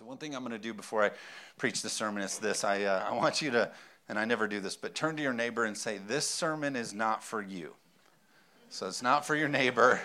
So, 0.00 0.06
one 0.06 0.16
thing 0.16 0.34
I'm 0.34 0.40
going 0.40 0.52
to 0.52 0.58
do 0.58 0.72
before 0.72 1.04
I 1.04 1.10
preach 1.58 1.82
the 1.82 1.90
sermon 1.90 2.22
is 2.22 2.38
this 2.38 2.64
I, 2.64 2.84
uh, 2.84 3.06
I 3.06 3.14
want 3.14 3.42
you 3.42 3.50
to, 3.50 3.70
and 4.08 4.18
I 4.18 4.24
never 4.24 4.48
do 4.48 4.58
this, 4.58 4.74
but 4.74 4.94
turn 4.94 5.14
to 5.16 5.22
your 5.22 5.34
neighbor 5.34 5.66
and 5.66 5.76
say, 5.76 5.98
This 5.98 6.24
sermon 6.24 6.74
is 6.74 6.94
not 6.94 7.22
for 7.22 7.42
you. 7.42 7.74
So, 8.70 8.88
it's 8.88 9.02
not 9.02 9.26
for 9.26 9.36
your 9.36 9.48
neighbor. 9.48 10.00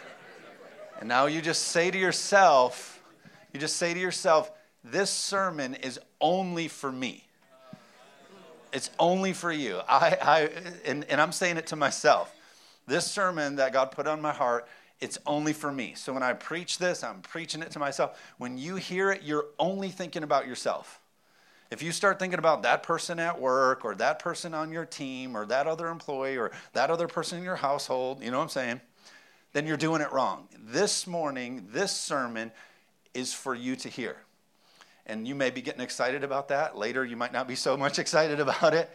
And 0.99 1.07
now 1.07 1.27
you 1.27 1.41
just 1.41 1.69
say 1.69 1.91
to 1.91 1.97
yourself, 1.97 3.01
you 3.53 3.59
just 3.61 3.77
say 3.77 3.93
to 3.93 3.99
yourself, 3.99 4.51
This 4.83 5.09
sermon 5.09 5.75
is 5.75 5.97
only 6.19 6.67
for 6.67 6.91
me. 6.91 7.23
It's 8.73 8.89
only 8.99 9.31
for 9.31 9.53
you. 9.53 9.79
I, 9.87 10.17
I, 10.21 10.49
and, 10.83 11.05
and 11.05 11.21
I'm 11.21 11.31
saying 11.31 11.55
it 11.55 11.67
to 11.67 11.77
myself. 11.77 12.35
This 12.85 13.09
sermon 13.09 13.55
that 13.55 13.71
God 13.71 13.91
put 13.91 14.07
on 14.07 14.21
my 14.21 14.33
heart 14.33 14.67
it's 15.01 15.17
only 15.25 15.53
for 15.53 15.71
me. 15.71 15.93
So 15.95 16.13
when 16.13 16.23
I 16.23 16.33
preach 16.33 16.77
this, 16.77 17.03
I'm 17.03 17.21
preaching 17.21 17.61
it 17.61 17.71
to 17.71 17.79
myself. 17.79 18.19
When 18.37 18.57
you 18.57 18.75
hear 18.77 19.11
it, 19.11 19.23
you're 19.23 19.47
only 19.59 19.89
thinking 19.89 20.23
about 20.23 20.47
yourself. 20.47 21.01
If 21.71 21.81
you 21.81 21.91
start 21.91 22.19
thinking 22.19 22.39
about 22.39 22.63
that 22.63 22.83
person 22.83 23.19
at 23.19 23.39
work 23.41 23.83
or 23.83 23.95
that 23.95 24.19
person 24.19 24.53
on 24.53 24.71
your 24.71 24.85
team 24.85 25.35
or 25.35 25.45
that 25.47 25.67
other 25.67 25.87
employee 25.87 26.37
or 26.37 26.51
that 26.73 26.89
other 26.89 27.07
person 27.07 27.39
in 27.39 27.43
your 27.43 27.55
household, 27.55 28.23
you 28.23 28.31
know 28.31 28.37
what 28.37 28.43
I'm 28.43 28.49
saying? 28.49 28.81
Then 29.53 29.65
you're 29.65 29.77
doing 29.77 30.01
it 30.01 30.11
wrong. 30.11 30.47
This 30.57 31.07
morning, 31.07 31.67
this 31.71 31.91
sermon 31.91 32.51
is 33.13 33.33
for 33.33 33.55
you 33.55 33.75
to 33.77 33.89
hear. 33.89 34.17
And 35.07 35.27
you 35.27 35.35
may 35.35 35.49
be 35.49 35.61
getting 35.61 35.81
excited 35.81 36.23
about 36.23 36.49
that. 36.49 36.77
Later, 36.77 37.03
you 37.03 37.15
might 37.15 37.33
not 37.33 37.47
be 37.47 37.55
so 37.55 37.75
much 37.75 37.99
excited 37.99 38.39
about 38.39 38.73
it. 38.73 38.89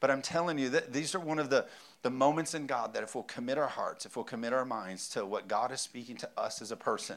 But 0.00 0.10
I'm 0.10 0.22
telling 0.22 0.58
you 0.58 0.68
that 0.70 0.92
these 0.92 1.14
are 1.14 1.20
one 1.20 1.38
of 1.38 1.48
the 1.48 1.66
the 2.06 2.10
moments 2.10 2.54
in 2.54 2.68
God 2.68 2.94
that 2.94 3.02
if 3.02 3.16
we'll 3.16 3.24
commit 3.24 3.58
our 3.58 3.66
hearts, 3.66 4.06
if 4.06 4.14
we'll 4.14 4.24
commit 4.24 4.52
our 4.52 4.64
minds 4.64 5.08
to 5.08 5.26
what 5.26 5.48
God 5.48 5.72
is 5.72 5.80
speaking 5.80 6.16
to 6.18 6.30
us 6.38 6.62
as 6.62 6.70
a 6.70 6.76
person, 6.76 7.16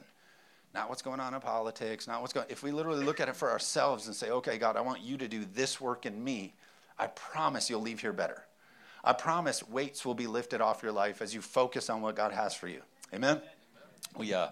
not 0.74 0.90
what's 0.90 1.04
going 1.04 1.20
on 1.20 1.36
in 1.36 1.40
politics, 1.42 2.08
not 2.08 2.22
what's 2.22 2.34
going 2.34 2.48
if 2.50 2.64
we 2.64 2.72
literally 2.72 3.06
look 3.06 3.20
at 3.20 3.30
it 3.30 3.36
for 3.36 3.52
ourselves 3.52 4.08
and 4.08 4.16
say, 4.16 4.32
"Okay, 4.32 4.58
God, 4.58 4.76
I 4.76 4.82
want 4.82 5.02
you 5.02 5.16
to 5.18 5.28
do 5.28 5.46
this 5.54 5.80
work 5.80 6.08
in 6.08 6.24
me." 6.24 6.56
I 6.98 7.06
promise 7.06 7.70
you'll 7.70 7.82
leave 7.82 8.00
here 8.02 8.12
better. 8.12 8.46
I 9.04 9.14
promise 9.14 9.62
weights 9.70 10.08
will 10.08 10.16
be 10.16 10.26
lifted 10.26 10.60
off 10.60 10.82
your 10.82 10.92
life 10.92 11.22
as 11.22 11.36
you 11.36 11.42
focus 11.42 11.88
on 11.88 12.02
what 12.02 12.16
God 12.16 12.32
has 12.32 12.56
for 12.56 12.68
you. 12.68 12.82
Amen. 13.14 13.44
We 14.18 14.34
uh 14.34 14.48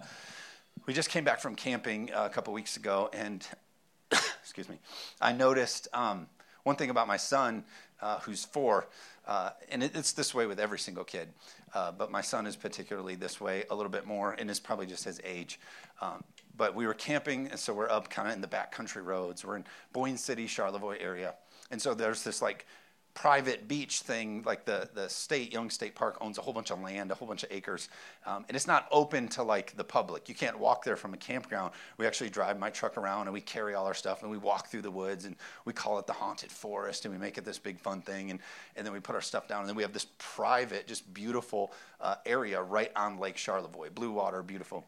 we 0.86 0.94
just 0.94 1.10
came 1.10 1.24
back 1.24 1.40
from 1.40 1.56
camping 1.56 2.12
uh, 2.14 2.26
a 2.26 2.30
couple 2.30 2.52
weeks 2.52 2.76
ago 2.76 3.10
and 3.12 3.44
excuse 4.12 4.68
me. 4.68 4.78
I 5.20 5.32
noticed 5.32 5.88
um, 5.92 6.28
one 6.62 6.76
thing 6.76 6.90
about 6.90 7.08
my 7.08 7.16
son 7.16 7.64
uh, 8.00 8.20
who's 8.20 8.44
4 8.44 8.86
uh, 9.28 9.50
and 9.70 9.82
it, 9.82 9.94
it's 9.94 10.12
this 10.12 10.34
way 10.34 10.46
with 10.46 10.58
every 10.58 10.78
single 10.78 11.04
kid, 11.04 11.28
uh, 11.74 11.92
but 11.92 12.10
my 12.10 12.22
son 12.22 12.46
is 12.46 12.56
particularly 12.56 13.14
this 13.14 13.38
way 13.40 13.64
a 13.70 13.74
little 13.74 13.90
bit 13.90 14.06
more, 14.06 14.32
and 14.32 14.48
it's 14.48 14.58
probably 14.58 14.86
just 14.86 15.04
his 15.04 15.20
age. 15.22 15.60
Um, 16.00 16.24
but 16.56 16.74
we 16.74 16.86
were 16.86 16.94
camping, 16.94 17.48
and 17.48 17.60
so 17.60 17.74
we're 17.74 17.90
up 17.90 18.08
kind 18.08 18.26
of 18.26 18.34
in 18.34 18.40
the 18.40 18.48
back 18.48 18.72
country 18.72 19.02
roads. 19.02 19.44
We're 19.44 19.56
in 19.56 19.64
Boyne 19.92 20.16
City, 20.16 20.46
Charlevoix 20.46 20.96
area, 20.98 21.34
and 21.70 21.80
so 21.80 21.92
there's 21.92 22.24
this 22.24 22.40
like 22.40 22.66
private 23.14 23.66
beach 23.66 24.00
thing, 24.00 24.42
like 24.46 24.64
the, 24.64 24.88
the 24.94 25.08
state, 25.08 25.52
Young 25.52 25.70
State 25.70 25.94
Park 25.94 26.18
owns 26.20 26.38
a 26.38 26.40
whole 26.40 26.52
bunch 26.52 26.70
of 26.70 26.80
land, 26.80 27.10
a 27.10 27.14
whole 27.14 27.26
bunch 27.26 27.42
of 27.42 27.50
acres, 27.50 27.88
um, 28.26 28.44
and 28.48 28.56
it's 28.56 28.66
not 28.66 28.86
open 28.92 29.26
to 29.28 29.42
like 29.42 29.76
the 29.76 29.84
public. 29.84 30.28
You 30.28 30.34
can't 30.34 30.58
walk 30.58 30.84
there 30.84 30.96
from 30.96 31.14
a 31.14 31.16
campground. 31.16 31.72
We 31.96 32.06
actually 32.06 32.30
drive 32.30 32.58
my 32.58 32.70
truck 32.70 32.96
around 32.96 33.26
and 33.26 33.32
we 33.32 33.40
carry 33.40 33.74
all 33.74 33.86
our 33.86 33.94
stuff 33.94 34.22
and 34.22 34.30
we 34.30 34.38
walk 34.38 34.68
through 34.68 34.82
the 34.82 34.90
woods 34.90 35.24
and 35.24 35.34
we 35.64 35.72
call 35.72 35.98
it 35.98 36.06
the 36.06 36.12
haunted 36.12 36.52
forest 36.52 37.04
and 37.04 37.14
we 37.14 37.18
make 37.18 37.38
it 37.38 37.44
this 37.44 37.58
big 37.58 37.80
fun 37.80 38.02
thing 38.02 38.30
and, 38.30 38.40
and 38.76 38.86
then 38.86 38.92
we 38.92 39.00
put 39.00 39.14
our 39.14 39.20
stuff 39.20 39.48
down 39.48 39.60
and 39.60 39.68
then 39.68 39.76
we 39.76 39.82
have 39.82 39.92
this 39.92 40.06
private, 40.18 40.86
just 40.86 41.12
beautiful 41.12 41.72
uh, 42.00 42.16
area 42.24 42.62
right 42.62 42.92
on 42.94 43.18
Lake 43.18 43.36
Charlevoix, 43.36 43.90
blue 43.90 44.12
water, 44.12 44.42
beautiful. 44.42 44.84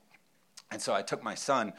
And 0.70 0.80
so 0.80 0.94
I 0.94 1.02
took 1.02 1.22
my 1.22 1.34
son 1.34 1.72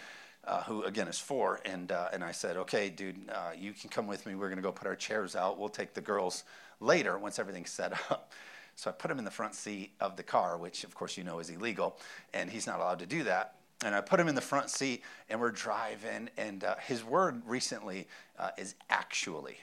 uh, 0.46 0.64
who 0.64 0.84
again 0.84 1.08
is 1.08 1.20
four, 1.20 1.60
and 1.66 1.92
uh, 1.92 2.10
and 2.14 2.24
I 2.24 2.32
said, 2.32 2.58
okay, 2.58 2.90
dude, 2.90 3.30
uh, 3.30 3.52
you 3.58 3.74
can 3.74 3.90
come 3.90 4.08
with 4.08 4.26
me. 4.26 4.36
We're 4.36 4.50
gonna 4.50 4.62
go 4.62 4.72
put 4.72 4.88
our 4.88 4.96
chairs 4.96 5.36
out. 5.36 5.60
We'll 5.60 5.70
take 5.70 5.94
the 5.94 6.02
girls 6.02 6.44
later 6.80 7.18
once 7.18 7.40
everything's 7.40 7.70
set 7.70 7.94
up. 8.10 8.32
So 8.76 8.90
I 8.90 8.94
put 8.94 9.12
him 9.12 9.20
in 9.20 9.26
the 9.26 9.32
front 9.32 9.54
seat 9.54 9.92
of 10.00 10.16
the 10.16 10.24
car, 10.24 10.58
which 10.58 10.84
of 10.84 10.96
course 10.96 11.18
you 11.18 11.24
know 11.24 11.40
is 11.40 11.50
illegal, 11.50 11.98
and 12.34 12.50
he's 12.50 12.66
not 12.66 12.80
allowed 12.80 13.00
to 13.00 13.06
do 13.06 13.24
that. 13.24 13.56
And 13.84 13.96
I 13.96 14.02
put 14.02 14.20
him 14.20 14.28
in 14.28 14.36
the 14.36 14.42
front 14.42 14.70
seat, 14.70 15.04
and 15.30 15.40
we're 15.40 15.52
driving, 15.52 16.30
and 16.38 16.64
uh, 16.64 16.76
his 16.86 17.04
word 17.04 17.42
recently 17.46 18.08
uh, 18.38 18.50
is 18.58 18.76
actually. 18.90 19.58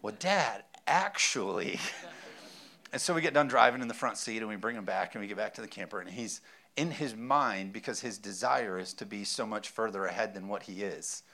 Well, 0.00 0.14
Dad, 0.18 0.62
actually. 0.86 1.80
and 2.92 3.00
so 3.02 3.14
we 3.14 3.20
get 3.20 3.34
done 3.34 3.48
driving 3.48 3.82
in 3.82 3.88
the 3.88 3.94
front 3.94 4.16
seat, 4.16 4.38
and 4.38 4.48
we 4.48 4.56
bring 4.56 4.76
him 4.76 4.84
back, 4.84 5.14
and 5.14 5.22
we 5.22 5.28
get 5.28 5.36
back 5.36 5.54
to 5.54 5.60
the 5.60 5.68
camper, 5.68 6.00
and 6.00 6.08
he's 6.08 6.40
in 6.78 6.92
his 6.92 7.16
mind 7.16 7.72
because 7.72 8.00
his 8.00 8.18
desire 8.18 8.78
is 8.78 8.94
to 8.94 9.04
be 9.04 9.24
so 9.24 9.44
much 9.44 9.68
further 9.68 10.04
ahead 10.06 10.32
than 10.32 10.46
what 10.46 10.62
he 10.62 10.84
is. 10.84 11.24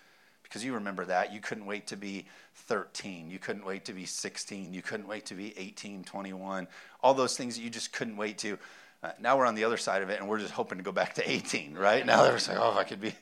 Because 0.42 0.64
you 0.64 0.72
remember 0.72 1.04
that. 1.04 1.34
You 1.34 1.40
couldn't 1.40 1.66
wait 1.66 1.86
to 1.88 1.96
be 1.96 2.26
13. 2.54 3.30
You 3.30 3.38
couldn't 3.38 3.66
wait 3.66 3.84
to 3.84 3.92
be 3.92 4.06
16. 4.06 4.72
You 4.72 4.80
couldn't 4.80 5.06
wait 5.06 5.26
to 5.26 5.34
be 5.34 5.56
18, 5.58 6.04
21. 6.04 6.66
All 7.02 7.12
those 7.12 7.36
things 7.36 7.56
that 7.56 7.62
you 7.62 7.68
just 7.68 7.92
couldn't 7.92 8.16
wait 8.16 8.38
to. 8.38 8.58
Uh, 9.02 9.10
now 9.20 9.36
we're 9.36 9.44
on 9.44 9.54
the 9.54 9.64
other 9.64 9.76
side 9.76 10.00
of 10.00 10.08
it 10.08 10.18
and 10.18 10.28
we're 10.28 10.38
just 10.38 10.52
hoping 10.52 10.78
to 10.78 10.84
go 10.84 10.92
back 10.92 11.14
to 11.14 11.30
18, 11.30 11.74
right? 11.74 12.06
Now 12.06 12.22
they're 12.22 12.32
like, 12.32 12.48
oh, 12.50 12.70
if 12.70 12.78
I 12.78 12.84
could 12.84 13.00
be. 13.00 13.14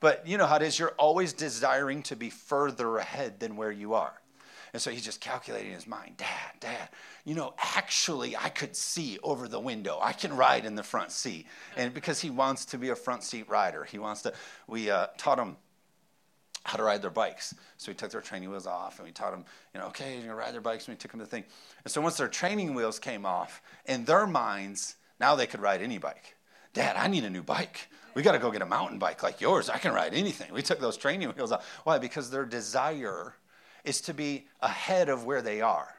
But 0.00 0.26
you 0.26 0.36
know 0.36 0.46
how 0.46 0.56
it 0.56 0.62
is. 0.62 0.78
You're 0.78 0.94
always 0.98 1.32
desiring 1.32 2.02
to 2.04 2.16
be 2.16 2.28
further 2.28 2.98
ahead 2.98 3.40
than 3.40 3.56
where 3.56 3.72
you 3.72 3.94
are. 3.94 4.19
And 4.72 4.80
so 4.80 4.90
he's 4.90 5.04
just 5.04 5.20
calculating 5.20 5.68
in 5.68 5.74
his 5.74 5.86
mind, 5.86 6.16
Dad, 6.16 6.52
Dad, 6.60 6.88
you 7.24 7.34
know, 7.34 7.54
actually, 7.58 8.36
I 8.36 8.48
could 8.48 8.76
see 8.76 9.18
over 9.22 9.48
the 9.48 9.60
window. 9.60 9.98
I 10.00 10.12
can 10.12 10.36
ride 10.36 10.64
in 10.64 10.74
the 10.74 10.82
front 10.82 11.10
seat. 11.10 11.46
And 11.76 11.92
because 11.92 12.20
he 12.20 12.30
wants 12.30 12.64
to 12.66 12.78
be 12.78 12.90
a 12.90 12.96
front 12.96 13.24
seat 13.24 13.48
rider, 13.48 13.84
he 13.84 13.98
wants 13.98 14.22
to, 14.22 14.32
we 14.66 14.90
uh, 14.90 15.08
taught 15.18 15.38
him 15.38 15.56
how 16.64 16.76
to 16.76 16.84
ride 16.84 17.02
their 17.02 17.10
bikes. 17.10 17.54
So 17.78 17.90
we 17.90 17.96
took 17.96 18.10
their 18.10 18.20
training 18.20 18.50
wheels 18.50 18.66
off 18.66 18.98
and 18.98 19.06
we 19.06 19.12
taught 19.12 19.32
them, 19.32 19.44
you 19.74 19.80
know, 19.80 19.86
okay, 19.88 20.14
you're 20.14 20.22
gonna 20.22 20.36
ride 20.36 20.54
their 20.54 20.60
bikes. 20.60 20.86
And 20.86 20.94
we 20.94 20.98
took 20.98 21.10
them 21.10 21.20
to 21.20 21.24
the 21.24 21.30
thing. 21.30 21.44
And 21.84 21.90
so 21.90 22.00
once 22.00 22.16
their 22.16 22.28
training 22.28 22.74
wheels 22.74 22.98
came 22.98 23.26
off, 23.26 23.62
in 23.86 24.04
their 24.04 24.26
minds, 24.26 24.96
now 25.18 25.34
they 25.34 25.46
could 25.46 25.60
ride 25.60 25.82
any 25.82 25.98
bike. 25.98 26.36
Dad, 26.72 26.96
I 26.96 27.08
need 27.08 27.24
a 27.24 27.30
new 27.30 27.42
bike. 27.42 27.88
We 28.14 28.22
got 28.22 28.32
to 28.32 28.38
go 28.38 28.50
get 28.50 28.62
a 28.62 28.66
mountain 28.66 28.98
bike 28.98 29.22
like 29.22 29.40
yours. 29.40 29.68
I 29.68 29.78
can 29.78 29.92
ride 29.92 30.14
anything. 30.14 30.52
We 30.52 30.62
took 30.62 30.80
those 30.80 30.96
training 30.96 31.28
wheels 31.30 31.52
off. 31.52 31.66
Why? 31.84 31.98
Because 31.98 32.30
their 32.30 32.44
desire 32.44 33.34
is 33.84 34.00
to 34.02 34.14
be 34.14 34.46
ahead 34.60 35.08
of 35.08 35.24
where 35.24 35.42
they 35.42 35.60
are. 35.60 35.96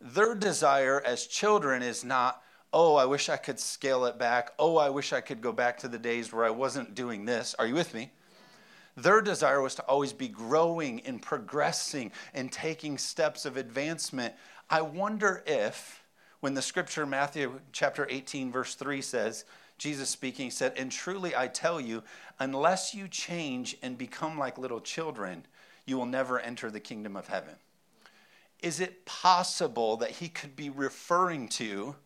Their 0.00 0.34
desire 0.34 1.02
as 1.04 1.26
children 1.26 1.82
is 1.82 2.04
not, 2.04 2.42
oh, 2.72 2.96
I 2.96 3.04
wish 3.04 3.28
I 3.28 3.36
could 3.36 3.60
scale 3.60 4.06
it 4.06 4.18
back. 4.18 4.52
Oh, 4.58 4.76
I 4.76 4.88
wish 4.88 5.12
I 5.12 5.20
could 5.20 5.40
go 5.40 5.52
back 5.52 5.78
to 5.78 5.88
the 5.88 5.98
days 5.98 6.32
where 6.32 6.44
I 6.44 6.50
wasn't 6.50 6.94
doing 6.94 7.24
this. 7.24 7.54
Are 7.58 7.66
you 7.66 7.74
with 7.74 7.92
me? 7.92 8.10
Their 8.96 9.20
desire 9.20 9.60
was 9.60 9.74
to 9.76 9.82
always 9.82 10.12
be 10.12 10.28
growing 10.28 11.00
and 11.00 11.22
progressing 11.22 12.12
and 12.34 12.50
taking 12.50 12.98
steps 12.98 13.44
of 13.44 13.56
advancement. 13.56 14.34
I 14.68 14.82
wonder 14.82 15.42
if, 15.46 16.04
when 16.40 16.54
the 16.54 16.62
scripture, 16.62 17.06
Matthew 17.06 17.60
chapter 17.72 18.06
18, 18.10 18.50
verse 18.50 18.74
3 18.74 19.00
says, 19.02 19.44
Jesus 19.78 20.10
speaking 20.10 20.50
said, 20.50 20.74
And 20.76 20.92
truly 20.92 21.34
I 21.34 21.46
tell 21.46 21.80
you, 21.80 22.02
unless 22.38 22.94
you 22.94 23.08
change 23.08 23.76
and 23.82 23.96
become 23.96 24.38
like 24.38 24.58
little 24.58 24.80
children, 24.80 25.46
you 25.90 25.98
will 25.98 26.06
never 26.06 26.38
enter 26.38 26.70
the 26.70 26.80
kingdom 26.80 27.16
of 27.16 27.26
heaven. 27.26 27.56
Is 28.62 28.80
it 28.80 29.04
possible 29.04 29.96
that 29.98 30.12
he 30.12 30.28
could 30.28 30.54
be 30.54 30.70
referring 30.70 31.48
to, 31.48 31.96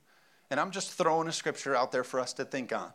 and 0.50 0.58
I'm 0.58 0.70
just 0.70 0.92
throwing 0.92 1.28
a 1.28 1.32
scripture 1.32 1.76
out 1.76 1.92
there 1.92 2.02
for 2.02 2.18
us 2.18 2.32
to 2.34 2.44
think 2.44 2.72
on, 2.72 2.92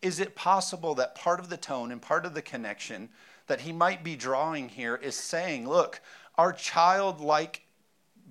is 0.00 0.18
it 0.18 0.34
possible 0.34 0.94
that 0.94 1.14
part 1.14 1.40
of 1.40 1.50
the 1.50 1.58
tone 1.58 1.92
and 1.92 2.00
part 2.00 2.24
of 2.24 2.32
the 2.32 2.40
connection 2.40 3.10
that 3.48 3.60
he 3.60 3.72
might 3.72 4.02
be 4.02 4.16
drawing 4.16 4.68
here 4.70 4.96
is 4.96 5.14
saying, 5.14 5.68
look, 5.68 6.00
our 6.38 6.52
childlike 6.52 7.62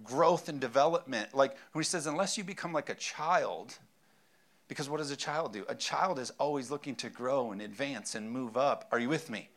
growth 0.03 0.49
and 0.49 0.59
development, 0.59 1.35
like 1.35 1.55
when 1.73 1.83
he 1.83 1.85
says, 1.85 2.07
unless 2.07 2.37
you 2.37 2.43
become 2.43 2.73
like 2.73 2.89
a 2.89 2.95
child, 2.95 3.77
because 4.67 4.89
what 4.89 4.97
does 4.97 5.11
a 5.11 5.15
child 5.15 5.53
do? 5.53 5.63
A 5.69 5.75
child 5.75 6.17
is 6.17 6.31
always 6.39 6.71
looking 6.71 6.95
to 6.95 7.09
grow 7.09 7.51
and 7.51 7.61
advance 7.61 8.15
and 8.15 8.31
move 8.31 8.57
up. 8.57 8.87
Are 8.91 8.99
you 8.99 9.09
with 9.09 9.29
me? 9.29 9.49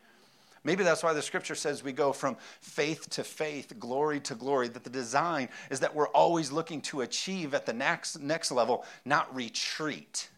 Maybe 0.63 0.83
that's 0.83 1.03
why 1.03 1.13
the 1.13 1.21
scripture 1.21 1.55
says 1.55 1.83
we 1.83 1.91
go 1.91 2.13
from 2.13 2.37
faith 2.61 3.09
to 3.11 3.23
faith, 3.23 3.73
glory 3.79 4.19
to 4.21 4.35
glory, 4.35 4.69
that 4.69 4.83
the 4.83 4.89
design 4.89 5.49
is 5.69 5.81
that 5.81 5.93
we're 5.93 6.07
always 6.09 6.51
looking 6.51 6.79
to 6.81 7.01
achieve 7.01 7.53
at 7.53 7.65
the 7.65 7.73
next, 7.73 8.19
next 8.21 8.51
level, 8.51 8.85
not 9.03 9.33
retreat. 9.35 10.29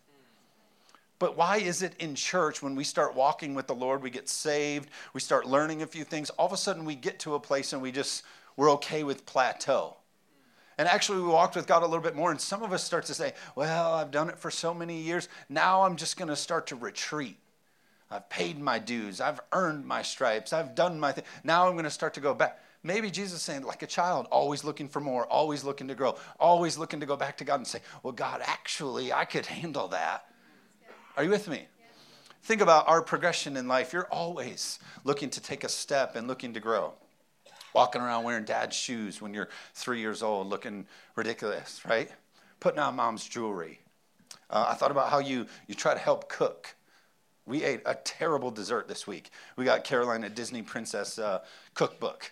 But 1.20 1.38
why 1.38 1.58
is 1.58 1.82
it 1.82 1.94
in 2.00 2.16
church 2.16 2.62
when 2.62 2.76
we 2.76 2.84
start 2.84 3.16
walking 3.16 3.54
with 3.54 3.68
the 3.68 3.76
Lord, 3.76 4.02
we 4.02 4.10
get 4.10 4.28
saved, 4.28 4.90
we 5.14 5.22
start 5.22 5.46
learning 5.46 5.82
a 5.82 5.88
few 5.88 6.04
things, 6.04 6.30
all 6.32 6.48
of 6.48 6.54
a 6.54 6.58
sudden 6.58 6.86
we 6.86 6.96
get 6.96 7.20
to 7.20 7.36
a 7.36 7.40
place 7.40 7.72
and 7.72 7.82
we 7.82 7.92
just, 7.92 8.24
we're 8.58 8.72
okay 8.72 9.04
with 9.04 9.26
plateau? 9.26 9.96
And 10.78 10.90
actually, 10.90 11.22
we 11.22 11.30
walked 11.30 11.56
with 11.56 11.68
God 11.68 11.84
a 11.84 11.86
little 11.86 12.04
bit 12.04 12.16
more, 12.16 12.32
and 12.32 12.42
some 12.42 12.62
of 12.62 12.74
us 12.74 12.84
start 12.84 13.06
to 13.06 13.14
say, 13.14 13.32
Well, 13.56 13.94
I've 13.94 14.12
done 14.12 14.28
it 14.28 14.38
for 14.38 14.52
so 14.52 14.74
many 14.74 15.00
years. 15.00 15.30
Now 15.48 15.84
I'm 15.84 15.96
just 15.96 16.18
going 16.18 16.28
to 16.28 16.36
start 16.36 16.68
to 16.68 16.76
retreat. 16.76 17.38
I've 18.12 18.30
paid 18.30 18.60
my 18.60 18.80
dues. 18.80 19.20
I've 19.20 19.42
earned 19.52 19.86
my 19.86 20.02
stripes. 20.02 20.54
I've 20.54 20.76
done 20.76 21.00
my 21.00 21.12
thing. 21.12 21.24
Now 21.44 21.68
I'm 21.68 21.74
going 21.74 21.86
to 21.86 21.90
start 21.90 22.14
to 22.16 22.20
go 22.20 22.34
back. 22.34 22.60
Maybe 22.84 23.10
Jesus 23.10 23.42
saying, 23.42 23.64
like 23.64 23.82
a 23.82 23.88
child, 23.88 24.28
always 24.32 24.64
looking 24.64 24.88
for 24.88 25.00
more, 25.00 25.26
always 25.26 25.64
looking 25.64 25.88
to 25.88 25.96
grow, 25.96 26.16
always 26.40 26.78
looking 26.78 27.00
to 27.00 27.08
go 27.08 27.16
back 27.16 27.38
to 27.38 27.44
God 27.44 27.56
and 27.56 27.68
say, 27.68 27.80
Well, 28.04 28.14
God, 28.14 28.42
actually, 28.46 29.12
I 29.12 29.26
could 29.26 29.46
handle 29.48 29.88
that. 29.88 30.26
Are 31.18 31.24
you 31.24 31.32
with 31.32 31.48
me? 31.48 31.66
Think 32.44 32.62
about 32.62 32.88
our 32.88 33.02
progression 33.02 33.58
in 33.58 33.68
life. 33.68 33.92
You're 33.92 34.08
always 34.12 34.78
looking 35.04 35.32
to 35.32 35.42
take 35.42 35.64
a 35.64 35.70
step 35.70 36.16
and 36.16 36.28
looking 36.28 36.54
to 36.54 36.60
grow. 36.60 36.94
Walking 37.74 38.04
around 38.04 38.24
wearing 38.24 38.46
dad's 38.46 38.76
shoes 38.76 39.20
when 39.20 39.34
you're 39.34 39.50
three 39.74 40.00
years 40.00 40.22
old, 40.22 40.48
looking 40.48 40.86
ridiculous, 41.16 41.82
right? 41.90 42.12
Putting 42.60 42.80
on 42.80 42.96
mom's 42.96 43.28
jewelry. 43.28 43.80
Uh, 44.50 44.68
I 44.70 44.76
thought 44.76 44.92
about 44.92 45.10
how 45.10 45.18
you, 45.18 45.48
you 45.68 45.74
try 45.74 45.94
to 45.94 46.00
help 46.00 46.30
cook. 46.30 46.76
We 47.46 47.64
ate 47.64 47.82
a 47.86 47.96
terrible 47.96 48.50
dessert 48.50 48.88
this 48.88 49.06
week. 49.06 49.30
We 49.56 49.66
got 49.66 49.84
Carolina 49.84 50.30
Disney 50.30 50.64
Princess 50.64 51.20
uh, 51.20 51.42
cookbook. 51.76 52.32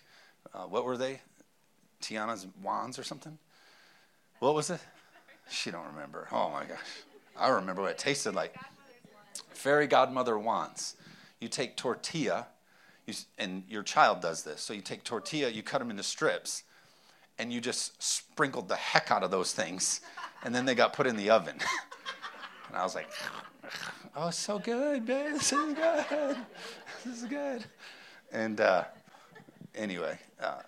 Uh, 0.53 0.63
what 0.63 0.85
were 0.85 0.97
they? 0.97 1.21
Tiana's 2.01 2.47
wands 2.61 2.97
or 2.97 3.03
something? 3.03 3.37
What 4.39 4.55
was 4.55 4.69
it? 4.69 4.79
She 5.49 5.71
don't 5.71 5.85
remember. 5.87 6.27
Oh 6.31 6.49
my 6.49 6.65
gosh. 6.65 6.79
I 7.37 7.49
remember 7.49 7.83
what 7.83 7.91
it 7.91 7.97
tasted 7.97 8.33
like. 8.33 8.55
Fairy 9.51 9.87
godmother 9.87 10.37
wands. 10.37 10.95
You 11.39 11.47
take 11.47 11.77
tortilla, 11.77 12.47
you, 13.05 13.13
and 13.37 13.63
your 13.67 13.83
child 13.83 14.21
does 14.21 14.43
this. 14.43 14.61
So 14.61 14.73
you 14.73 14.81
take 14.81 15.03
tortilla, 15.03 15.49
you 15.49 15.63
cut 15.63 15.79
them 15.79 15.89
into 15.89 16.03
strips, 16.03 16.63
and 17.37 17.51
you 17.51 17.61
just 17.61 18.01
sprinkled 18.01 18.67
the 18.67 18.75
heck 18.75 19.11
out 19.11 19.23
of 19.23 19.31
those 19.31 19.53
things, 19.53 20.01
and 20.43 20.53
then 20.53 20.65
they 20.65 20.75
got 20.75 20.93
put 20.93 21.07
in 21.07 21.15
the 21.15 21.29
oven. 21.29 21.55
and 22.67 22.77
I 22.77 22.83
was 22.83 22.95
like, 22.95 23.09
oh, 24.15 24.29
so 24.29 24.59
good, 24.59 25.05
babe. 25.05 25.33
This 25.33 25.51
is 25.53 25.73
good. 25.73 26.37
This 27.05 27.17
is 27.17 27.23
good. 27.25 27.65
And 28.31 28.59
uh, 28.61 28.85
anyway, 29.75 30.17
uh, 30.41 30.61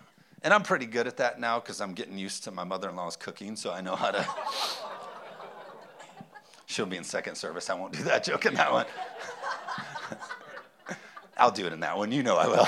and 0.44 0.54
I'm 0.54 0.64
pretty 0.64 0.86
good 0.86 1.08
at 1.08 1.18
that 1.18 1.40
now 1.40 1.60
because 1.60 1.82
I'm 1.82 1.94
getting 1.94 2.18
used 2.18 2.44
to 2.44 2.52
my 2.52 2.64
mother 2.64 2.90
in 2.90 2.96
law's 2.96 3.16
cooking, 3.16 3.56
so 3.56 3.72
I 3.72 3.82
know 3.82 3.96
how 3.96 4.12
to. 4.12 4.28
She'll 6.68 6.86
be 6.86 6.98
in 6.98 7.04
second 7.04 7.36
service. 7.36 7.70
I 7.70 7.74
won't 7.76 7.94
do 7.94 8.04
that 8.04 8.24
joke 8.24 8.46
in 8.46 8.54
that 8.56 8.72
one. 8.72 8.86
I'll 11.38 11.52
do 11.52 11.66
it 11.66 11.74
in 11.74 11.80
that 11.82 11.98
one. 11.98 12.12
You 12.12 12.24
know 12.24 12.38
I 12.38 12.48
will. 12.48 12.68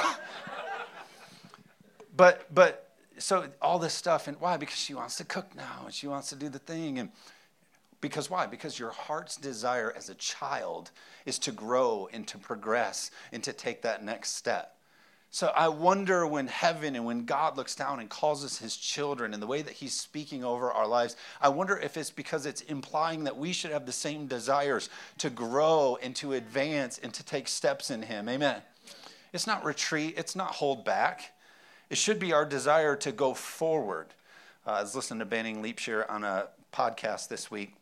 but 2.15 2.53
but 2.53 2.89
so 3.17 3.47
all 3.61 3.79
this 3.79 3.93
stuff 3.93 4.27
and 4.27 4.39
why? 4.39 4.57
Because 4.57 4.77
she 4.77 4.93
wants 4.93 5.17
to 5.17 5.25
cook 5.25 5.55
now 5.55 5.83
and 5.85 5.93
she 5.93 6.07
wants 6.07 6.29
to 6.29 6.35
do 6.35 6.49
the 6.49 6.59
thing 6.59 6.99
and 6.99 7.09
because 8.01 8.29
why? 8.29 8.45
Because 8.45 8.77
your 8.77 8.91
heart's 8.91 9.37
desire 9.37 9.93
as 9.95 10.09
a 10.09 10.15
child 10.15 10.91
is 11.25 11.39
to 11.39 11.51
grow 11.51 12.07
and 12.13 12.27
to 12.27 12.37
progress 12.37 13.11
and 13.31 13.43
to 13.43 13.53
take 13.53 13.81
that 13.81 14.03
next 14.03 14.35
step. 14.35 14.77
So 15.29 15.51
I 15.55 15.67
wonder 15.67 16.25
when 16.25 16.47
heaven 16.47 16.95
and 16.95 17.05
when 17.05 17.25
God 17.25 17.57
looks 17.57 17.75
down 17.75 17.99
and 17.99 18.09
calls 18.09 18.45
us 18.45 18.57
his 18.57 18.77
children 18.77 19.33
and 19.33 19.43
the 19.43 19.47
way 19.47 19.61
that 19.61 19.73
he's 19.73 19.93
speaking 19.93 20.43
over 20.43 20.71
our 20.71 20.87
lives, 20.87 21.15
I 21.41 21.49
wonder 21.49 21.77
if 21.77 21.97
it's 21.97 22.11
because 22.11 22.45
it's 22.45 22.61
implying 22.61 23.25
that 23.25 23.37
we 23.37 23.51
should 23.51 23.71
have 23.71 23.85
the 23.85 23.91
same 23.91 24.27
desires 24.27 24.89
to 25.17 25.29
grow 25.29 25.97
and 26.01 26.15
to 26.17 26.33
advance 26.33 26.97
and 26.97 27.13
to 27.13 27.23
take 27.23 27.47
steps 27.47 27.91
in 27.91 28.03
him. 28.03 28.29
Amen. 28.29 28.61
It's 29.33 29.47
not 29.47 29.65
retreat, 29.65 30.15
it's 30.17 30.35
not 30.35 30.55
hold 30.55 30.85
back. 30.85 31.33
It 31.89 31.97
should 31.97 32.19
be 32.19 32.33
our 32.33 32.45
desire 32.45 32.95
to 32.97 33.11
go 33.11 33.33
forward. 33.33 34.07
Uh, 34.65 34.71
I 34.71 34.81
was 34.81 34.95
listening 34.95 35.19
to 35.19 35.25
Banning 35.25 35.61
Liebscher 35.61 36.09
on 36.09 36.23
a 36.23 36.47
podcast 36.73 37.27
this 37.27 37.51
week, 37.51 37.75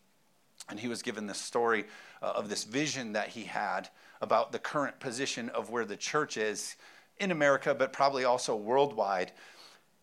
and 0.69 0.79
he 0.79 0.88
was 0.88 1.01
given 1.01 1.27
this 1.27 1.39
story 1.39 1.85
uh, 2.21 2.33
of 2.35 2.50
this 2.50 2.63
vision 2.63 3.13
that 3.13 3.29
he 3.29 3.44
had 3.44 3.89
about 4.21 4.51
the 4.51 4.59
current 4.59 5.00
position 5.00 5.50
of 5.50 5.69
where 5.69 5.85
the 5.85 5.97
church 5.97 6.38
is 6.38 6.75
in 7.19 7.31
America, 7.31 7.73
but 7.73 7.94
probably 7.94 8.23
also 8.23 8.56
worldwide. 8.56 9.31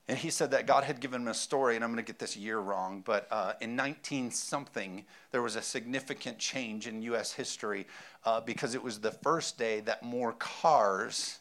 And 0.08 0.18
he 0.18 0.30
said 0.30 0.50
that 0.50 0.66
God 0.66 0.84
had 0.84 1.00
given 1.00 1.22
him 1.22 1.28
a 1.28 1.34
story, 1.34 1.76
and 1.76 1.84
I'm 1.84 1.90
going 1.92 2.04
to 2.04 2.10
get 2.10 2.18
this 2.18 2.36
year 2.36 2.58
wrong, 2.58 3.02
but 3.04 3.28
uh, 3.30 3.52
in 3.60 3.76
19 3.76 4.30
something, 4.30 5.04
there 5.30 5.42
was 5.42 5.56
a 5.56 5.62
significant 5.62 6.38
change 6.38 6.86
in 6.86 7.02
U.S. 7.02 7.32
history 7.32 7.86
uh, 8.24 8.40
because 8.40 8.74
it 8.74 8.82
was 8.82 8.98
the 8.98 9.12
first 9.12 9.58
day 9.58 9.80
that 9.80 10.02
more 10.02 10.32
cars 10.32 11.38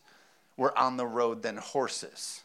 were 0.57 0.77
on 0.77 0.95
the 0.97 1.07
road 1.07 1.41
than 1.41 1.57
horses. 1.57 2.41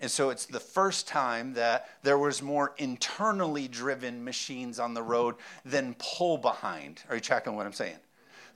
And 0.00 0.10
so 0.10 0.30
it's 0.30 0.46
the 0.46 0.60
first 0.60 1.08
time 1.08 1.54
that 1.54 1.88
there 2.02 2.18
was 2.18 2.42
more 2.42 2.74
internally 2.78 3.68
driven 3.68 4.22
machines 4.22 4.78
on 4.78 4.94
the 4.94 5.02
road 5.02 5.36
than 5.64 5.94
pull 5.98 6.38
behind. 6.38 7.02
Are 7.08 7.14
you 7.14 7.20
tracking 7.20 7.56
what 7.56 7.66
I'm 7.66 7.72
saying? 7.72 7.96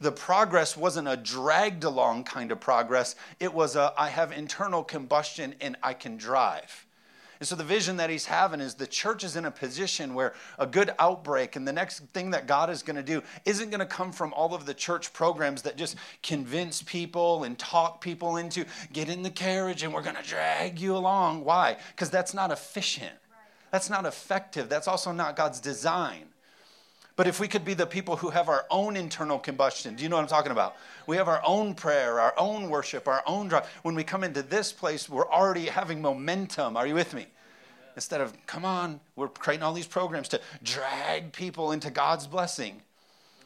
the 0.01 0.11
progress 0.11 0.77
wasn't 0.77 1.07
a 1.07 1.17
dragged 1.17 1.85
along 1.85 2.25
kind 2.25 2.51
of 2.51 2.59
progress. 2.59 3.15
It 3.39 3.53
was 3.53 3.77
a, 3.77 3.93
I 3.97 4.09
have 4.09 4.33
internal 4.33 4.83
combustion 4.83 5.55
and 5.61 5.77
I 5.83 5.95
can 5.95 6.17
drive. 6.17 6.87
And 7.41 7.49
so 7.49 7.57
the 7.57 7.65
vision 7.65 7.97
that 7.97 8.11
he's 8.11 8.27
having 8.27 8.61
is 8.61 8.75
the 8.75 8.87
church 8.87 9.25
is 9.25 9.35
in 9.35 9.47
a 9.47 9.51
position 9.51 10.13
where 10.13 10.35
a 10.59 10.67
good 10.67 10.93
outbreak 10.99 11.57
and 11.57 11.67
the 11.67 11.73
next 11.73 12.01
thing 12.13 12.33
that 12.33 12.47
God 12.47 12.69
is 12.69 12.83
going 12.83 12.97
to 12.97 13.03
do 13.03 13.23
isn't 13.47 13.71
going 13.71 13.81
to 13.81 13.87
come 13.87 14.13
from 14.13 14.35
all 14.35 14.55
of 14.55 14.67
the 14.67 14.75
church 14.75 15.15
programs 15.15 15.63
that 15.63 15.79
just 15.79 15.97
convince 16.23 16.83
people 16.83 17.45
and 17.45 17.59
talk 17.59 18.03
people 18.03 18.37
into 18.37 18.67
get 18.93 19.09
in 19.09 19.23
the 19.23 19.31
carriage 19.31 19.83
and 19.83 19.95
we're 19.95 20.03
going 20.03 20.17
to 20.17 20.23
drag 20.23 20.79
you 20.79 20.95
along. 20.95 21.43
Why? 21.43 21.79
Because 21.97 22.11
that's 22.11 22.35
not 22.35 22.51
efficient. 22.51 23.15
That's 23.73 23.89
not 23.89 24.05
effective. 24.05 24.69
That's 24.69 24.87
also 24.87 25.11
not 25.11 25.35
God's 25.35 25.61
design. 25.61 26.30
But 27.21 27.27
if 27.27 27.39
we 27.39 27.49
could 27.49 27.67
be 27.67 27.75
the 27.75 27.85
people 27.85 28.17
who 28.17 28.31
have 28.31 28.49
our 28.49 28.65
own 28.71 28.97
internal 28.97 29.39
combustion, 29.39 29.95
do 29.95 30.03
you 30.03 30.09
know 30.09 30.17
what 30.17 30.23
I'm 30.23 30.29
talking 30.29 30.53
about? 30.53 30.77
We 31.07 31.19
have 31.19 31.29
our 31.29 31.43
own 31.45 31.75
prayer, 31.75 32.19
our 32.19 32.33
own 32.39 32.71
worship, 32.71 33.07
our 33.07 33.23
own 33.27 33.49
drive. 33.49 33.67
When 33.83 33.95
we 33.95 34.05
come 34.05 34.25
into 34.25 34.43
this 34.43 34.73
place, 34.73 35.07
we're 35.07 35.31
already 35.31 35.67
having 35.67 36.01
momentum. 36.01 36.79
Are 36.79 36.87
you 36.87 36.95
with 36.95 37.13
me? 37.13 37.27
Instead 37.95 38.23
of, 38.23 38.35
come 38.47 38.65
on, 38.65 39.01
we're 39.17 39.29
creating 39.29 39.63
all 39.63 39.75
these 39.75 39.87
programs 39.87 40.29
to 40.29 40.41
drag 40.63 41.35
people 41.35 41.73
into 41.73 41.91
God's 41.91 42.27
blessing. 42.27 42.81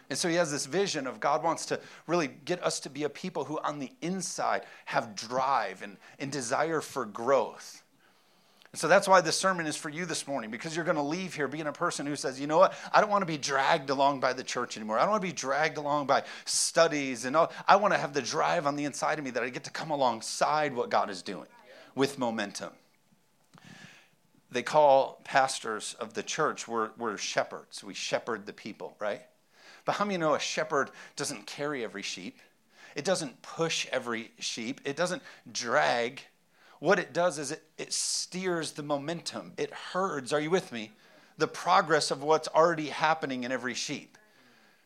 And 0.09 0.17
so 0.17 0.29
he 0.29 0.37
has 0.37 0.53
this 0.53 0.67
vision 0.67 1.09
of 1.09 1.19
God 1.19 1.43
wants 1.43 1.67
to 1.67 1.81
really 2.07 2.29
get 2.29 2.63
us 2.63 2.79
to 2.79 2.89
be 2.89 3.03
a 3.03 3.09
people 3.09 3.43
who, 3.43 3.59
on 3.59 3.81
the 3.81 3.91
inside, 4.03 4.67
have 4.85 5.17
drive 5.17 5.83
and, 5.83 5.97
and 6.21 6.31
desire 6.31 6.81
for 6.81 7.07
growth. 7.07 7.83
And 8.75 8.79
so 8.81 8.89
that's 8.89 9.07
why 9.07 9.21
this 9.21 9.39
sermon 9.39 9.69
is 9.69 9.77
for 9.77 9.89
you 9.89 10.05
this 10.05 10.27
morning, 10.27 10.51
because 10.51 10.75
you're 10.75 10.85
going 10.85 10.97
to 10.97 11.03
leave 11.03 11.33
here 11.33 11.47
being 11.47 11.69
a 11.69 11.73
person 11.73 12.07
who 12.07 12.17
says, 12.17 12.41
you 12.41 12.49
know 12.49 12.59
what? 12.59 12.75
I 12.93 13.01
don't 13.01 13.09
want 13.09 13.23
to 13.23 13.27
be 13.27 13.39
dragged 13.39 13.89
along 13.89 14.19
by 14.19 14.33
the 14.33 14.43
church 14.43 14.77
anymore. 14.77 14.99
I 14.99 15.03
don't 15.03 15.13
want 15.13 15.23
to 15.23 15.29
be 15.29 15.33
dragged 15.33 15.79
along 15.79 16.09
by 16.09 16.25
studies. 16.45 17.25
And 17.25 17.37
all. 17.37 17.53
I 17.69 17.77
want 17.77 17.95
to 17.95 18.01
have 18.01 18.15
the 18.15 18.21
drive 18.21 18.67
on 18.67 18.75
the 18.75 18.85
inside 18.85 19.21
of 19.21 19.25
me 19.25 19.31
that 19.31 19.45
I 19.45 19.49
get 19.51 19.63
to 19.63 19.71
come 19.71 19.93
alongside 19.93 20.75
what 20.75 20.91
God 20.91 21.09
is 21.09 21.23
doing 21.23 21.47
with 21.95 22.19
momentum. 22.19 22.73
They 24.51 24.65
call 24.65 25.21
pastors 25.23 25.95
of 26.01 26.15
the 26.15 26.25
church, 26.25 26.67
we're, 26.67 26.91
we're 26.99 27.17
shepherds. 27.17 27.85
We 27.85 27.95
shepherd 27.95 28.45
the 28.45 28.53
people, 28.53 28.97
right? 28.99 29.23
But 29.85 29.93
how 29.93 30.05
many 30.05 30.19
know 30.19 30.35
a 30.35 30.41
shepherd 30.41 30.91
doesn't 31.15 31.47
carry 31.47 31.85
every 31.85 32.03
sheep? 32.03 32.41
It 32.97 33.05
doesn't 33.05 33.41
push 33.41 33.87
every 33.93 34.33
sheep. 34.41 34.81
It 34.85 34.97
doesn't 34.97 35.23
drag 35.53 36.23
what 36.85 36.99
it 36.99 37.15
does 37.15 37.39
is 37.39 37.51
it, 37.51 37.63
it 37.79 37.95
steers 37.95 38.73
the 38.73 38.83
momentum, 38.83 39.55
it 39.57 39.73
herds, 39.73 40.35
are 40.35 40.41
you 40.41 40.51
with 40.51 40.71
me? 40.71 40.93
The 41.39 41.49
progress 41.49 42.11
of 42.11 42.23
what's 42.23 42.47
already 42.49 42.89
happening 42.89 43.45
in 43.45 43.51
every 43.51 43.73
sheep. 43.73 44.19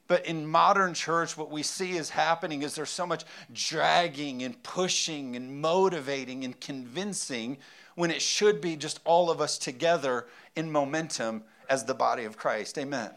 But 0.06 0.24
in 0.24 0.46
modern 0.46 0.94
church, 0.94 1.36
what 1.36 1.50
we 1.50 1.64
see 1.64 1.96
is 1.96 2.08
happening 2.08 2.62
is 2.62 2.76
there's 2.76 2.88
so 2.88 3.04
much 3.04 3.24
dragging 3.52 4.44
and 4.44 4.62
pushing 4.62 5.34
and 5.34 5.60
motivating 5.60 6.44
and 6.44 6.58
convincing 6.60 7.58
when 7.96 8.12
it 8.12 8.22
should 8.22 8.60
be 8.60 8.76
just 8.76 9.00
all 9.04 9.28
of 9.28 9.40
us 9.40 9.58
together 9.58 10.28
in 10.54 10.70
momentum 10.70 11.42
as 11.68 11.84
the 11.84 11.94
body 11.94 12.22
of 12.22 12.36
Christ. 12.36 12.78
Amen. 12.78 13.10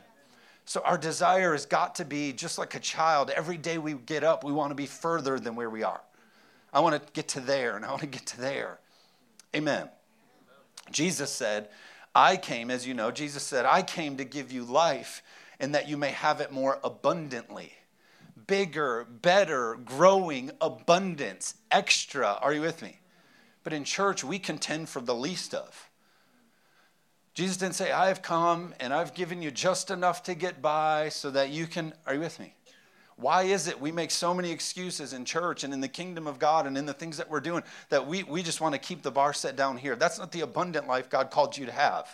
So 0.66 0.82
our 0.84 0.98
desire 0.98 1.52
has 1.52 1.68
got 1.68 1.94
to 1.96 2.06
be 2.06 2.34
just 2.34 2.58
like 2.58 2.74
a 2.74 2.80
child. 2.80 3.30
Every 3.30 3.58
day 3.58 3.78
we 3.78 3.94
get 3.94 4.24
up, 4.24 4.44
we 4.44 4.52
want 4.52 4.72
to 4.72 4.76
be 4.76 4.88
further 4.88 5.40
than 5.40 5.56
where 5.56 5.70
we 5.70 5.84
are. 5.84 6.02
I 6.74 6.80
want 6.80 6.96
to 6.96 7.14
get 7.14 7.28
to 7.30 7.40
there 7.40 7.76
and 7.76 7.86
I 7.86 7.90
want 7.90 8.02
to 8.02 8.08
get 8.08 8.26
to 8.28 8.40
there. 8.40 8.80
Amen. 9.56 9.90
Jesus 10.92 11.32
said, 11.32 11.70
I 12.16 12.38
came, 12.38 12.72
as 12.72 12.88
you 12.88 12.94
know, 12.94 13.12
Jesus 13.12 13.44
said, 13.44 13.66
I 13.66 13.82
came 13.82 14.18
to 14.18 14.24
give 14.24 14.52
you 14.52 14.64
life 14.64 15.24
and 15.60 15.76
that 15.76 15.88
you 15.88 15.98
may 15.98 16.10
have 16.10 16.42
it 16.42 16.52
more 16.52 16.80
abundantly. 16.84 17.74
Bigger, 18.48 19.06
better, 19.06 19.76
growing, 19.76 20.52
abundance, 20.60 21.56
extra. 21.70 22.38
Are 22.42 22.54
you 22.54 22.62
with 22.62 22.82
me? 22.82 23.00
But 23.64 23.74
in 23.74 23.84
church, 23.84 24.24
we 24.24 24.40
contend 24.40 24.90
for 24.90 25.02
the 25.02 25.16
least 25.16 25.54
of. 25.54 25.90
Jesus 27.34 27.58
didn't 27.58 27.76
say, 27.76 27.92
I 27.92 28.08
have 28.08 28.22
come 28.22 28.74
and 28.80 28.94
I've 28.94 29.14
given 29.14 29.42
you 29.42 29.52
just 29.52 29.90
enough 29.92 30.24
to 30.24 30.36
get 30.36 30.62
by 30.62 31.10
so 31.10 31.32
that 31.32 31.50
you 31.50 31.68
can. 31.68 31.94
Are 32.06 32.14
you 32.14 32.20
with 32.20 32.40
me? 32.40 32.56
Why 33.22 33.44
is 33.44 33.68
it 33.68 33.80
we 33.80 33.92
make 33.92 34.10
so 34.10 34.34
many 34.34 34.52
excuses 34.52 35.14
in 35.14 35.26
church 35.26 35.64
and 35.64 35.74
in 35.74 35.80
the 35.80 35.88
kingdom 35.88 36.26
of 36.26 36.40
God 36.40 36.66
and 36.66 36.76
in 36.76 36.88
the 36.88 36.94
things 36.94 37.18
that 37.18 37.30
we're 37.30 37.40
doing 37.40 37.62
that 37.90 38.08
we, 38.08 38.24
we 38.24 38.42
just 38.42 38.60
want 38.60 38.74
to 38.74 38.80
keep 38.80 39.04
the 39.04 39.12
bar 39.12 39.32
set 39.32 39.56
down 39.56 39.78
here? 39.78 39.96
That's 39.96 40.18
not 40.18 40.32
the 40.32 40.42
abundant 40.42 40.88
life 40.88 41.08
God 41.08 41.30
called 41.30 41.56
you 41.56 41.68
to 41.68 41.72
have. 41.72 42.10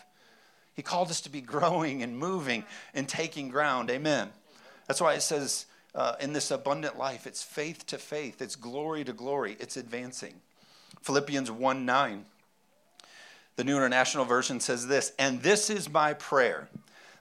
He 0.73 0.81
called 0.81 1.09
us 1.09 1.21
to 1.21 1.29
be 1.29 1.39
growing 1.39 2.03
and 2.03 2.17
moving 2.17 2.65
and 2.93 3.07
taking 3.07 3.47
ground. 3.47 3.89
Amen. 3.89 4.29
That's 4.85 4.99
why 4.99 5.13
it 5.13 5.21
says 5.21 5.65
uh, 5.95 6.15
in 6.19 6.33
this 6.33 6.51
abundant 6.51 6.97
life, 6.97 7.25
it's 7.25 7.41
faith 7.41 7.85
to 7.87 7.97
faith, 7.97 8.41
it's 8.41 8.57
glory 8.57 9.05
to 9.05 9.13
glory, 9.13 9.55
it's 9.61 9.77
advancing. 9.77 10.33
Philippians 11.01 11.49
1 11.49 11.85
9. 11.85 12.25
The 13.55 13.63
New 13.63 13.77
International 13.77 14.25
Version 14.25 14.59
says 14.59 14.87
this, 14.87 15.13
and 15.17 15.41
this 15.41 15.69
is 15.69 15.89
my 15.89 16.13
prayer 16.13 16.67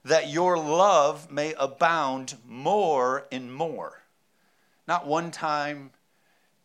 that 0.06 0.30
your 0.30 0.56
love 0.56 1.32
may 1.32 1.52
abound 1.58 2.36
more 2.46 3.26
and 3.32 3.52
more. 3.52 4.02
Not 4.86 5.04
one 5.04 5.32
time, 5.32 5.90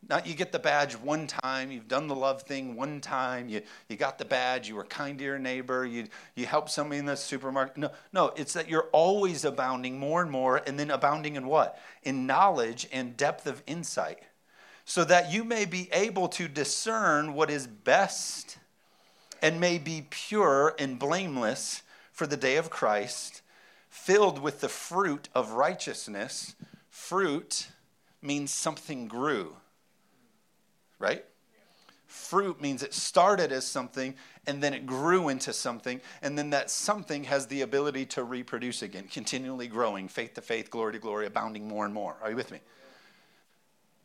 not 0.07 0.27
you 0.27 0.35
get 0.35 0.51
the 0.51 0.59
badge 0.59 0.93
one 0.93 1.25
time, 1.25 1.71
you've 1.71 1.87
done 1.87 2.07
the 2.07 2.15
love 2.15 2.43
thing 2.43 2.75
one 2.75 3.01
time, 3.01 3.49
you, 3.49 3.63
you 3.89 3.97
got 3.97 4.19
the 4.19 4.25
badge, 4.25 4.69
you 4.69 4.75
were 4.75 4.83
kind 4.83 5.17
to 5.17 5.23
your 5.23 5.39
neighbor, 5.39 5.87
you, 5.87 6.07
you 6.35 6.45
helped 6.45 6.69
somebody 6.69 6.99
in 6.99 7.05
the 7.05 7.17
supermarket. 7.17 7.77
No, 7.77 7.91
no, 8.13 8.31
it's 8.35 8.53
that 8.53 8.69
you're 8.69 8.89
always 8.91 9.43
abounding 9.43 9.97
more 9.97 10.21
and 10.21 10.29
more, 10.29 10.61
and 10.67 10.79
then 10.79 10.91
abounding 10.91 11.35
in 11.35 11.47
what? 11.47 11.79
In 12.03 12.27
knowledge 12.27 12.87
and 12.91 13.17
depth 13.17 13.47
of 13.47 13.63
insight, 13.65 14.19
so 14.85 15.03
that 15.05 15.31
you 15.31 15.43
may 15.43 15.65
be 15.65 15.89
able 15.93 16.27
to 16.29 16.47
discern 16.47 17.33
what 17.33 17.49
is 17.49 17.65
best 17.65 18.59
and 19.41 19.59
may 19.59 19.79
be 19.79 20.05
pure 20.11 20.75
and 20.77 20.99
blameless 20.99 21.81
for 22.21 22.27
the 22.27 22.37
day 22.37 22.57
of 22.57 22.69
Christ, 22.69 23.41
filled 23.89 24.37
with 24.37 24.61
the 24.61 24.69
fruit 24.69 25.27
of 25.33 25.53
righteousness. 25.53 26.53
Fruit 26.91 27.69
means 28.21 28.51
something 28.51 29.07
grew, 29.07 29.55
right? 30.99 31.25
Fruit 32.05 32.61
means 32.61 32.83
it 32.83 32.93
started 32.93 33.51
as 33.51 33.65
something 33.65 34.13
and 34.45 34.61
then 34.61 34.75
it 34.75 34.85
grew 34.85 35.29
into 35.29 35.51
something, 35.51 35.99
and 36.21 36.37
then 36.37 36.51
that 36.51 36.69
something 36.69 37.23
has 37.23 37.47
the 37.47 37.61
ability 37.61 38.05
to 38.05 38.23
reproduce 38.23 38.83
again, 38.83 39.07
continually 39.11 39.65
growing, 39.65 40.07
faith 40.07 40.35
to 40.35 40.41
faith, 40.41 40.69
glory 40.69 40.93
to 40.93 40.99
glory, 40.99 41.25
abounding 41.25 41.67
more 41.67 41.85
and 41.85 41.93
more. 41.95 42.17
Are 42.21 42.29
you 42.29 42.35
with 42.35 42.51
me? 42.51 42.59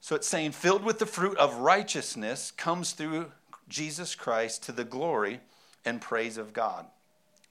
So 0.00 0.16
it's 0.16 0.26
saying, 0.26 0.52
filled 0.52 0.84
with 0.84 1.00
the 1.00 1.04
fruit 1.04 1.36
of 1.36 1.56
righteousness 1.56 2.50
comes 2.50 2.92
through 2.92 3.30
Jesus 3.68 4.14
Christ 4.14 4.62
to 4.62 4.72
the 4.72 4.84
glory 4.84 5.40
and 5.84 6.00
praise 6.00 6.38
of 6.38 6.54
God. 6.54 6.86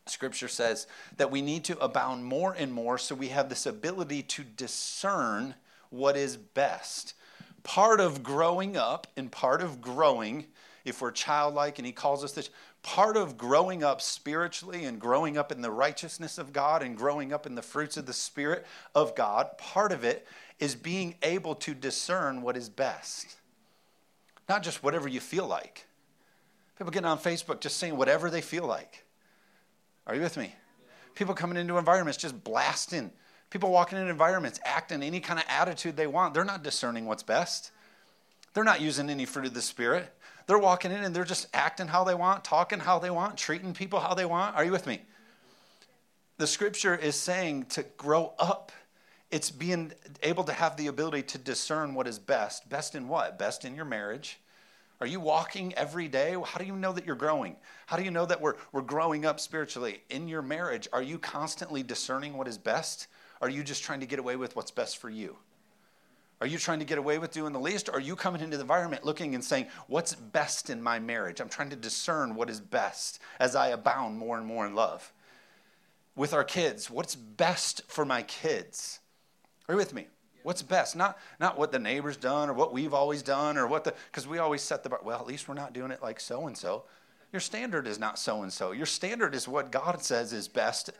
Scripture 0.08 0.48
says 0.48 0.86
that 1.18 1.32
we 1.32 1.42
need 1.42 1.64
to 1.66 1.80
abound 1.80 2.26
more 2.26 2.54
and 2.54 2.72
more 2.72 2.98
so 2.98 3.16
we 3.16 3.30
have 3.30 3.50
this 3.50 3.66
ability 3.66 4.22
to 4.22 4.44
discern 4.44 5.56
what 5.90 6.16
is 6.16 6.38
best. 6.38 7.16
Part 7.64 8.00
of 8.00 8.22
growing 8.22 8.78
up 8.78 9.08
and 9.18 9.32
part 9.32 9.64
of 9.64 9.82
growing, 9.82 10.46
if 10.84 11.02
we're 11.02 11.12
childlike 11.12 11.80
and 11.80 11.86
He 11.88 11.92
calls 11.92 12.24
us 12.24 12.34
this, 12.34 12.52
part 12.84 13.18
of 13.18 13.36
growing 13.36 13.84
up 13.84 14.00
spiritually 14.00 14.86
and 14.86 15.02
growing 15.02 15.40
up 15.40 15.52
in 15.52 15.62
the 15.62 15.72
righteousness 15.72 16.38
of 16.38 16.54
God 16.54 16.84
and 16.84 16.96
growing 16.96 17.34
up 17.34 17.48
in 17.48 17.56
the 17.56 17.64
fruits 17.64 17.98
of 17.98 18.06
the 18.06 18.14
Spirit 18.14 18.64
of 18.94 19.16
God, 19.16 19.58
part 19.58 19.92
of 19.92 20.04
it 20.04 20.28
is 20.60 20.76
being 20.76 21.16
able 21.24 21.56
to 21.56 21.74
discern 21.74 22.44
what 22.44 22.56
is 22.56 22.70
best. 22.70 23.38
Not 24.48 24.62
just 24.62 24.84
whatever 24.84 25.08
you 25.08 25.20
feel 25.20 25.48
like. 25.48 25.86
People 26.78 26.92
getting 26.92 27.08
on 27.08 27.18
Facebook 27.18 27.60
just 27.60 27.78
saying 27.78 27.98
whatever 27.98 28.30
they 28.30 28.42
feel 28.42 28.68
like. 28.68 29.05
Are 30.08 30.16
you 30.16 30.22
with 30.22 30.38
me? 30.38 30.54
People 31.16 31.34
coming 31.34 31.58
into 31.58 31.78
environments 31.78 32.18
just 32.18 32.44
blasting. 32.44 33.12
People 33.50 33.72
walking 33.72 33.98
in 33.98 34.08
environments 34.08 34.60
acting 34.66 35.02
any 35.02 35.20
kind 35.20 35.40
of 35.40 35.46
attitude 35.48 35.96
they 35.96 36.08
want. 36.08 36.34
They're 36.34 36.46
not 36.46 36.64
discerning 36.64 37.06
what's 37.06 37.24
best. 37.24 37.72
They're 38.54 38.64
not 38.64 38.82
using 38.82 39.10
any 39.10 39.26
fruit 39.26 39.46
of 39.46 39.54
the 39.54 39.62
Spirit. 39.62 40.14
They're 40.48 40.60
walking 40.60 40.92
in 40.92 41.04
and 41.04 41.16
they're 41.16 41.24
just 41.24 41.48
acting 41.54 41.88
how 41.88 42.04
they 42.04 42.16
want, 42.16 42.44
talking 42.44 42.80
how 42.80 43.00
they 43.00 43.10
want, 43.10 43.38
treating 43.38 43.74
people 43.74 44.00
how 44.00 44.14
they 44.14 44.26
want. 44.26 44.56
Are 44.56 44.64
you 44.64 44.72
with 44.72 44.86
me? 44.86 45.02
The 46.38 46.48
scripture 46.48 46.96
is 46.96 47.16
saying 47.16 47.66
to 47.70 47.84
grow 47.98 48.34
up. 48.38 48.72
It's 49.32 49.50
being 49.50 49.92
able 50.22 50.44
to 50.44 50.54
have 50.54 50.78
the 50.78 50.88
ability 50.88 51.24
to 51.24 51.38
discern 51.38 51.96
what 51.96 52.08
is 52.08 52.20
best. 52.20 52.70
Best 52.70 52.94
in 52.94 53.08
what? 53.08 53.40
Best 53.40 53.66
in 53.66 53.76
your 53.76 53.86
marriage 53.86 54.40
are 55.02 55.08
you 55.08 55.20
walking 55.20 55.74
every 55.74 56.08
day? 56.08 56.36
How 56.44 56.58
do 56.60 56.66
you 56.66 56.75
know 56.75 56.94
that 56.94 57.06
you're 57.06 57.16
growing? 57.16 57.58
How 57.86 57.98
do 57.98 58.04
you 58.04 58.12
know 58.12 58.25
that 58.25 58.40
we're, 58.40 58.56
we're 58.72 58.82
growing 58.82 59.25
up 59.25 59.40
spiritually? 59.40 60.02
In 60.10 60.28
your 60.28 60.42
marriage, 60.42 60.88
are 60.94 61.02
you 61.02 61.20
constantly 61.20 61.84
discerning 61.84 62.38
what 62.38 62.48
is 62.48 62.58
best? 62.58 63.08
Are 63.42 63.50
you 63.50 63.64
just 63.64 63.84
trying 63.84 64.00
to 64.00 64.06
get 64.06 64.20
away 64.20 64.38
with 64.38 64.56
what's 64.56 64.72
best 64.72 64.98
for 64.98 65.10
you? 65.10 65.38
Are 66.42 66.48
you 66.48 66.58
trying 66.58 66.80
to 66.80 66.86
get 66.86 66.98
away 66.98 67.18
with 67.18 67.32
doing 67.32 67.54
the 67.54 67.60
least? 67.60 67.90
Or 67.90 67.94
are 67.94 68.02
you 68.02 68.16
coming 68.16 68.42
into 68.42 68.58
the 68.58 68.62
environment 68.62 69.06
looking 69.06 69.36
and 69.36 69.44
saying, 69.44 69.68
What's 69.88 70.16
best 70.16 70.70
in 70.70 70.82
my 70.82 71.00
marriage? 71.00 71.40
I'm 71.40 71.50
trying 71.50 71.70
to 71.70 71.75
discern 71.75 72.36
what 72.36 72.50
is 72.50 72.60
best 72.60 73.20
as 73.40 73.56
I 73.56 73.70
abound 73.70 74.18
more 74.18 74.38
and 74.38 74.46
more 74.46 74.66
in 74.66 74.75
love. 74.75 75.14
With 76.16 76.34
our 76.34 76.44
kids, 76.44 76.90
what's 76.90 77.16
best 77.16 77.82
for 77.88 78.06
my 78.06 78.22
kids? 78.22 79.00
Are 79.68 79.74
you 79.74 79.78
with 79.78 79.94
me? 79.94 80.08
What's 80.46 80.62
best? 80.62 80.96
Not, 80.96 81.18
not 81.40 81.58
what 81.58 81.72
the 81.72 81.80
neighbor's 81.80 82.18
done 82.18 82.52
or 82.52 82.54
what 82.54 82.72
we've 82.72 82.94
always 82.94 83.24
done 83.24 83.58
or 83.58 83.66
what 83.66 83.84
the, 83.84 83.96
because 84.12 84.28
we 84.28 84.38
always 84.38 84.62
set 84.62 84.84
the 84.84 84.90
bar. 84.90 85.00
Well, 85.04 85.20
at 85.20 85.25
least 85.25 85.48
we're 85.48 85.56
not 85.56 85.74
doing 85.74 85.90
it 85.90 86.04
like 86.04 86.20
so 86.20 86.46
and 86.46 86.56
so. 86.56 86.84
Your 87.34 87.40
standard 87.40 87.88
is 87.88 87.98
not 87.98 88.20
so 88.20 88.44
and 88.44 88.54
so. 88.54 88.72
Your 88.72 88.86
standard 88.86 89.34
is 89.34 89.48
what 89.48 89.72
God 89.72 90.04
says 90.04 90.34
is 90.34 90.48
best 90.48 90.92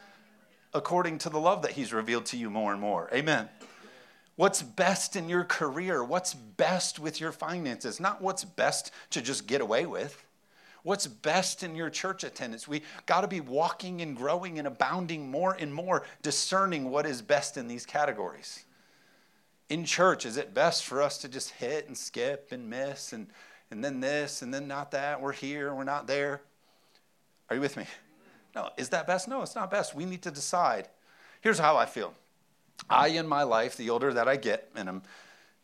according 0.74 1.20
to 1.20 1.30
the 1.30 1.40
love 1.40 1.62
that 1.62 1.74
He's 1.74 1.94
revealed 1.94 2.25
to 2.28 2.38
you 2.38 2.50
more 2.50 2.72
and 2.72 2.82
more. 2.82 3.08
Amen. 3.14 3.48
What's 4.36 4.64
best 4.64 5.16
in 5.16 5.30
your 5.30 5.44
career? 5.44 6.04
What's 6.04 6.34
best 6.34 6.98
with 6.98 7.22
your 7.22 7.32
finances? 7.32 8.00
Not 8.00 8.24
what's 8.24 8.44
best 8.44 8.90
to 9.12 9.22
just 9.22 9.46
get 9.46 9.62
away 9.62 9.86
with. 9.86 10.25
What's 10.82 11.06
best 11.06 11.62
in 11.62 11.75
your 11.75 11.92
church 11.92 12.24
attendance? 12.24 12.68
We 12.68 12.82
got 13.06 13.22
to 13.22 13.28
be 13.28 13.42
walking 13.42 14.02
and 14.02 14.18
growing 14.18 14.58
and 14.58 14.68
abounding 14.68 15.30
more 15.30 15.54
and 15.54 15.72
more, 15.72 16.02
discerning 16.24 16.90
what 16.90 17.06
is 17.06 17.22
best 17.22 17.58
in 17.58 17.68
these 17.68 17.86
categories 17.86 18.64
in 19.69 19.86
church, 19.86 20.25
is 20.25 20.38
it 20.38 20.53
best 20.53 20.86
for 20.86 21.01
us 21.01 21.17
to 21.19 21.29
just 21.29 21.51
hit 21.51 21.88
and 21.88 21.98
skip 21.98 22.50
and 22.51 22.69
miss 22.69 23.13
and, 23.13 23.27
and 23.72 23.84
then 23.84 24.00
this 24.00 24.41
and 24.41 24.53
then 24.53 24.67
not 24.67 24.91
that? 24.91 25.22
We're 25.22 25.34
here, 25.34 25.74
we're 25.74 25.84
not 25.84 26.07
there. 26.07 26.41
Are 27.50 27.55
you 27.55 27.62
with 27.62 27.77
me? 27.77 27.86
No, 28.55 28.69
is 28.77 28.89
that 28.89 29.05
best? 29.05 29.27
No, 29.27 29.41
it's 29.41 29.55
not 29.55 29.69
best. 29.69 29.93
We 29.93 30.05
need 30.05 30.22
to 30.24 30.31
decide. 30.31 30.88
Here's 31.41 31.60
how 31.60 31.77
I 31.77 31.86
feel 31.86 32.13
I, 32.89 33.10
in 33.10 33.27
my 33.27 33.43
life, 33.43 33.77
the 33.77 33.89
older 33.89 34.13
that 34.13 34.27
I 34.27 34.36
get, 34.36 34.69
and 34.75 34.88
I'm 34.88 35.01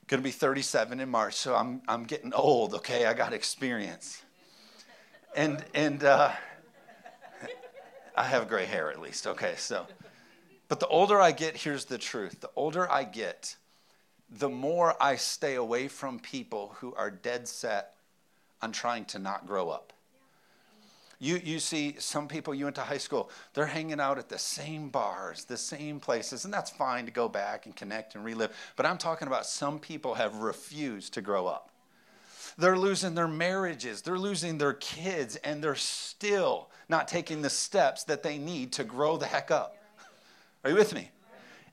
going 0.08 0.22
to 0.22 0.24
be 0.24 0.32
37 0.32 1.00
in 1.00 1.10
March, 1.10 1.36
so 1.36 1.56
I'm, 1.56 1.82
I'm 1.88 2.04
getting 2.04 2.34
old, 2.34 2.74
okay? 2.76 3.06
I 3.06 3.14
got 3.14 3.34
experience. 3.34 4.22
And, 5.36 5.64
and 5.74 6.04
uh, 6.04 6.32
I 8.16 8.24
have 8.24 8.50
gray 8.50 8.66
hair 8.66 8.92
at 8.92 9.00
least, 9.00 9.26
okay? 9.28 9.54
So, 9.58 9.88
but 10.68 10.80
the 10.80 10.88
older 10.88 11.22
I 11.22 11.32
get, 11.32 11.56
here's 11.56 11.86
the 11.86 11.98
truth 11.98 12.42
the 12.42 12.50
older 12.56 12.92
I 12.92 13.04
get, 13.04 13.56
the 14.32 14.50
more 14.50 14.96
I 15.02 15.18
stay 15.18 15.56
away 15.56 15.88
from 15.88 16.20
people 16.20 16.76
who 16.80 16.94
are 16.96 17.12
dead 17.12 17.48
set 17.48 17.96
on 18.62 18.72
trying 18.72 19.06
to 19.06 19.20
not 19.20 19.46
grow 19.46 19.70
up. 19.70 19.92
You, 21.20 21.40
you 21.44 21.60
see 21.60 21.98
some 22.00 22.28
people 22.28 22.56
you 22.56 22.64
went 22.64 22.78
to 22.78 22.82
high 22.82 22.98
school, 22.98 23.30
they're 23.54 23.68
hanging 23.68 24.00
out 24.00 24.18
at 24.18 24.28
the 24.28 24.40
same 24.40 24.90
bars, 24.90 25.46
the 25.46 25.58
same 25.58 26.00
places, 26.00 26.46
and 26.46 26.54
that's 26.54 26.72
fine 26.72 27.06
to 27.06 27.12
go 27.12 27.30
back 27.30 27.68
and 27.68 27.76
connect 27.76 28.16
and 28.16 28.26
relive. 28.26 28.56
But 28.76 28.88
I'm 28.88 28.98
talking 28.98 29.28
about 29.28 29.46
some 29.46 29.78
people 29.78 30.16
have 30.16 30.38
refused 30.38 31.14
to 31.14 31.22
grow 31.22 31.46
up. 31.46 31.70
They're 32.58 32.78
losing 32.78 33.14
their 33.14 33.28
marriages, 33.28 34.02
they're 34.02 34.18
losing 34.18 34.58
their 34.58 34.74
kids, 34.74 35.36
and 35.38 35.64
they're 35.64 35.76
still 35.76 36.70
not 36.90 37.08
taking 37.08 37.44
the 37.44 37.50
steps 37.52 38.04
that 38.06 38.24
they 38.24 38.40
need 38.40 38.72
to 38.74 38.84
grow 38.84 39.18
the 39.18 39.28
heck 39.28 39.52
up. 39.52 39.78
Are 40.64 40.72
you 40.72 40.76
with 40.76 40.94
me? 40.94 41.12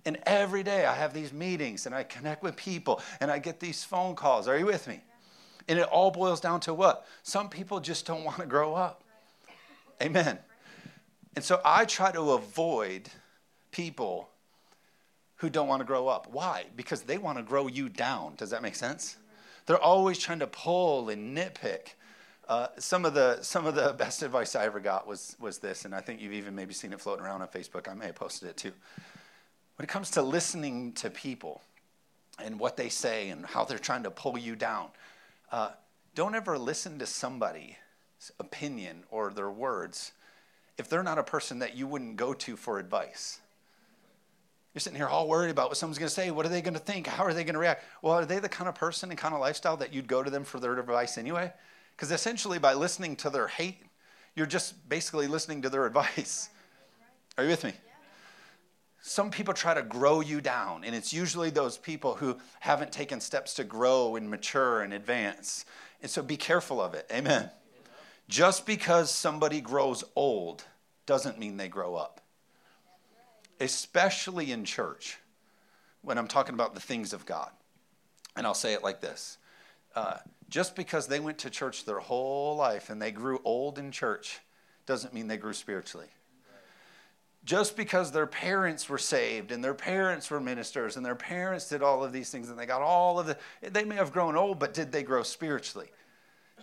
And 0.08 0.18
every 0.24 0.62
day 0.62 0.86
I 0.86 0.94
have 0.94 1.12
these 1.12 1.34
meetings 1.34 1.84
and 1.84 1.94
I 1.94 2.02
connect 2.02 2.42
with 2.42 2.56
people 2.56 3.02
and 3.20 3.30
I 3.30 3.38
get 3.38 3.60
these 3.60 3.84
phone 3.84 4.14
calls. 4.14 4.48
Are 4.48 4.56
you 4.56 4.64
with 4.64 4.88
me? 4.88 5.02
And 5.68 5.78
it 5.78 5.84
all 5.84 6.10
boils 6.10 6.40
down 6.40 6.60
to 6.60 6.72
what? 6.72 7.06
Some 7.22 7.50
people 7.50 7.78
just 7.78 8.06
don't 8.06 8.24
want 8.24 8.38
to 8.38 8.46
grow 8.46 8.74
up. 8.74 9.04
Amen. 10.02 10.38
And 11.36 11.44
so 11.44 11.60
I 11.62 11.84
try 11.84 12.10
to 12.10 12.30
avoid 12.30 13.10
people 13.70 14.30
who 15.36 15.50
don't 15.50 15.68
want 15.68 15.80
to 15.80 15.84
grow 15.84 16.08
up. 16.08 16.26
Why? 16.32 16.64
Because 16.74 17.02
they 17.02 17.18
want 17.18 17.36
to 17.36 17.44
grow 17.44 17.66
you 17.66 17.90
down. 17.90 18.34
Does 18.36 18.48
that 18.48 18.62
make 18.62 18.76
sense? 18.76 19.18
They're 19.66 19.76
always 19.76 20.18
trying 20.18 20.38
to 20.38 20.46
pull 20.46 21.10
and 21.10 21.36
nitpick. 21.36 21.96
Uh, 22.48 22.68
some 22.78 23.04
of 23.04 23.12
the 23.12 23.42
some 23.42 23.66
of 23.66 23.74
the 23.74 23.92
best 23.98 24.22
advice 24.22 24.56
I 24.56 24.64
ever 24.64 24.80
got 24.80 25.06
was 25.06 25.36
was 25.38 25.58
this, 25.58 25.84
and 25.84 25.94
I 25.94 26.00
think 26.00 26.22
you've 26.22 26.32
even 26.32 26.54
maybe 26.54 26.72
seen 26.72 26.94
it 26.94 27.00
floating 27.02 27.26
around 27.26 27.42
on 27.42 27.48
Facebook. 27.48 27.90
I 27.90 27.92
may 27.92 28.06
have 28.06 28.14
posted 28.14 28.48
it 28.48 28.56
too. 28.56 28.72
When 29.78 29.84
it 29.84 29.88
comes 29.88 30.10
to 30.12 30.22
listening 30.22 30.92
to 30.94 31.08
people 31.08 31.62
and 32.42 32.58
what 32.58 32.76
they 32.76 32.88
say 32.88 33.28
and 33.28 33.46
how 33.46 33.64
they're 33.64 33.78
trying 33.78 34.02
to 34.02 34.10
pull 34.10 34.36
you 34.36 34.56
down, 34.56 34.88
uh, 35.52 35.70
don't 36.16 36.34
ever 36.34 36.58
listen 36.58 36.98
to 36.98 37.06
somebody's 37.06 37.76
opinion 38.40 39.04
or 39.08 39.30
their 39.30 39.50
words 39.50 40.12
if 40.78 40.88
they're 40.88 41.04
not 41.04 41.18
a 41.18 41.22
person 41.22 41.60
that 41.60 41.76
you 41.76 41.86
wouldn't 41.86 42.16
go 42.16 42.34
to 42.34 42.56
for 42.56 42.80
advice. 42.80 43.38
You're 44.74 44.80
sitting 44.80 44.96
here 44.96 45.06
all 45.06 45.28
worried 45.28 45.50
about 45.50 45.68
what 45.68 45.76
someone's 45.76 45.98
going 45.98 46.08
to 46.08 46.14
say. 46.14 46.32
What 46.32 46.44
are 46.44 46.48
they 46.48 46.60
going 46.60 46.74
to 46.74 46.80
think? 46.80 47.06
How 47.06 47.22
are 47.22 47.32
they 47.32 47.44
going 47.44 47.54
to 47.54 47.60
react? 47.60 47.84
Well, 48.02 48.14
are 48.14 48.24
they 48.24 48.40
the 48.40 48.48
kind 48.48 48.68
of 48.68 48.74
person 48.74 49.10
and 49.10 49.18
kind 49.18 49.32
of 49.32 49.40
lifestyle 49.40 49.76
that 49.76 49.94
you'd 49.94 50.08
go 50.08 50.24
to 50.24 50.30
them 50.30 50.42
for 50.42 50.58
their 50.58 50.76
advice 50.76 51.16
anyway? 51.16 51.52
Because 51.96 52.10
essentially, 52.10 52.58
by 52.58 52.74
listening 52.74 53.14
to 53.16 53.30
their 53.30 53.46
hate, 53.46 53.80
you're 54.34 54.46
just 54.46 54.88
basically 54.88 55.28
listening 55.28 55.62
to 55.62 55.70
their 55.70 55.86
advice. 55.86 56.48
Are 57.36 57.44
you 57.44 57.50
with 57.50 57.62
me? 57.62 57.74
Some 59.00 59.30
people 59.30 59.54
try 59.54 59.74
to 59.74 59.82
grow 59.82 60.20
you 60.20 60.40
down, 60.40 60.84
and 60.84 60.94
it's 60.94 61.12
usually 61.12 61.50
those 61.50 61.78
people 61.78 62.14
who 62.14 62.38
haven't 62.60 62.92
taken 62.92 63.20
steps 63.20 63.54
to 63.54 63.64
grow 63.64 64.16
and 64.16 64.28
mature 64.28 64.82
and 64.82 64.92
advance. 64.92 65.64
And 66.02 66.10
so 66.10 66.22
be 66.22 66.36
careful 66.36 66.80
of 66.80 66.94
it. 66.94 67.06
Amen. 67.12 67.50
Just 68.28 68.66
because 68.66 69.10
somebody 69.10 69.60
grows 69.60 70.04
old 70.14 70.64
doesn't 71.06 71.38
mean 71.38 71.56
they 71.56 71.68
grow 71.68 71.94
up, 71.94 72.20
especially 73.60 74.52
in 74.52 74.64
church 74.64 75.18
when 76.02 76.18
I'm 76.18 76.28
talking 76.28 76.54
about 76.54 76.74
the 76.74 76.80
things 76.80 77.12
of 77.12 77.24
God. 77.24 77.50
And 78.36 78.46
I'll 78.46 78.54
say 78.54 78.74
it 78.74 78.82
like 78.82 79.00
this 79.00 79.38
uh, 79.98 80.18
just 80.48 80.76
because 80.76 81.08
they 81.08 81.20
went 81.20 81.38
to 81.38 81.50
church 81.50 81.84
their 81.84 81.98
whole 81.98 82.56
life 82.56 82.88
and 82.90 83.02
they 83.02 83.10
grew 83.10 83.40
old 83.44 83.78
in 83.78 83.90
church 83.90 84.40
doesn't 84.86 85.12
mean 85.12 85.28
they 85.28 85.36
grew 85.36 85.52
spiritually. 85.52 86.06
Just 87.48 87.78
because 87.78 88.12
their 88.12 88.26
parents 88.26 88.90
were 88.90 88.98
saved 88.98 89.52
and 89.52 89.64
their 89.64 89.72
parents 89.72 90.30
were 90.30 90.38
ministers 90.38 90.98
and 90.98 91.06
their 91.06 91.14
parents 91.14 91.70
did 91.70 91.82
all 91.82 92.04
of 92.04 92.12
these 92.12 92.28
things 92.28 92.50
and 92.50 92.58
they 92.58 92.66
got 92.66 92.82
all 92.82 93.18
of 93.18 93.26
the, 93.26 93.38
they 93.62 93.84
may 93.84 93.94
have 93.94 94.12
grown 94.12 94.36
old, 94.36 94.58
but 94.58 94.74
did 94.74 94.92
they 94.92 95.02
grow 95.02 95.22
spiritually? 95.22 95.88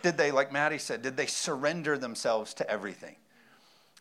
Did 0.04 0.16
they, 0.16 0.30
like 0.30 0.54
Maddie 0.54 0.78
said, 0.78 1.02
did 1.02 1.18
they 1.18 1.26
surrender 1.26 1.98
themselves 1.98 2.54
to 2.54 2.70
everything? 2.70 3.16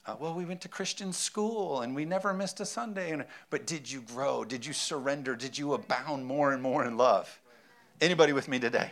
Uh, 0.04 0.16
well, 0.20 0.34
we 0.34 0.44
went 0.44 0.60
to 0.60 0.68
Christian 0.68 1.14
school 1.14 1.80
and 1.80 1.96
we 1.96 2.04
never 2.04 2.34
missed 2.34 2.60
a 2.60 2.66
Sunday. 2.66 3.12
And, 3.12 3.24
but 3.48 3.66
did 3.66 3.90
you 3.90 4.02
grow? 4.02 4.44
Did 4.44 4.66
you 4.66 4.74
surrender? 4.74 5.34
Did 5.36 5.56
you 5.56 5.72
abound 5.72 6.26
more 6.26 6.52
and 6.52 6.62
more 6.62 6.84
in 6.84 6.98
love? 6.98 7.40
Anybody 8.02 8.34
with 8.34 8.46
me 8.46 8.58
today? 8.58 8.90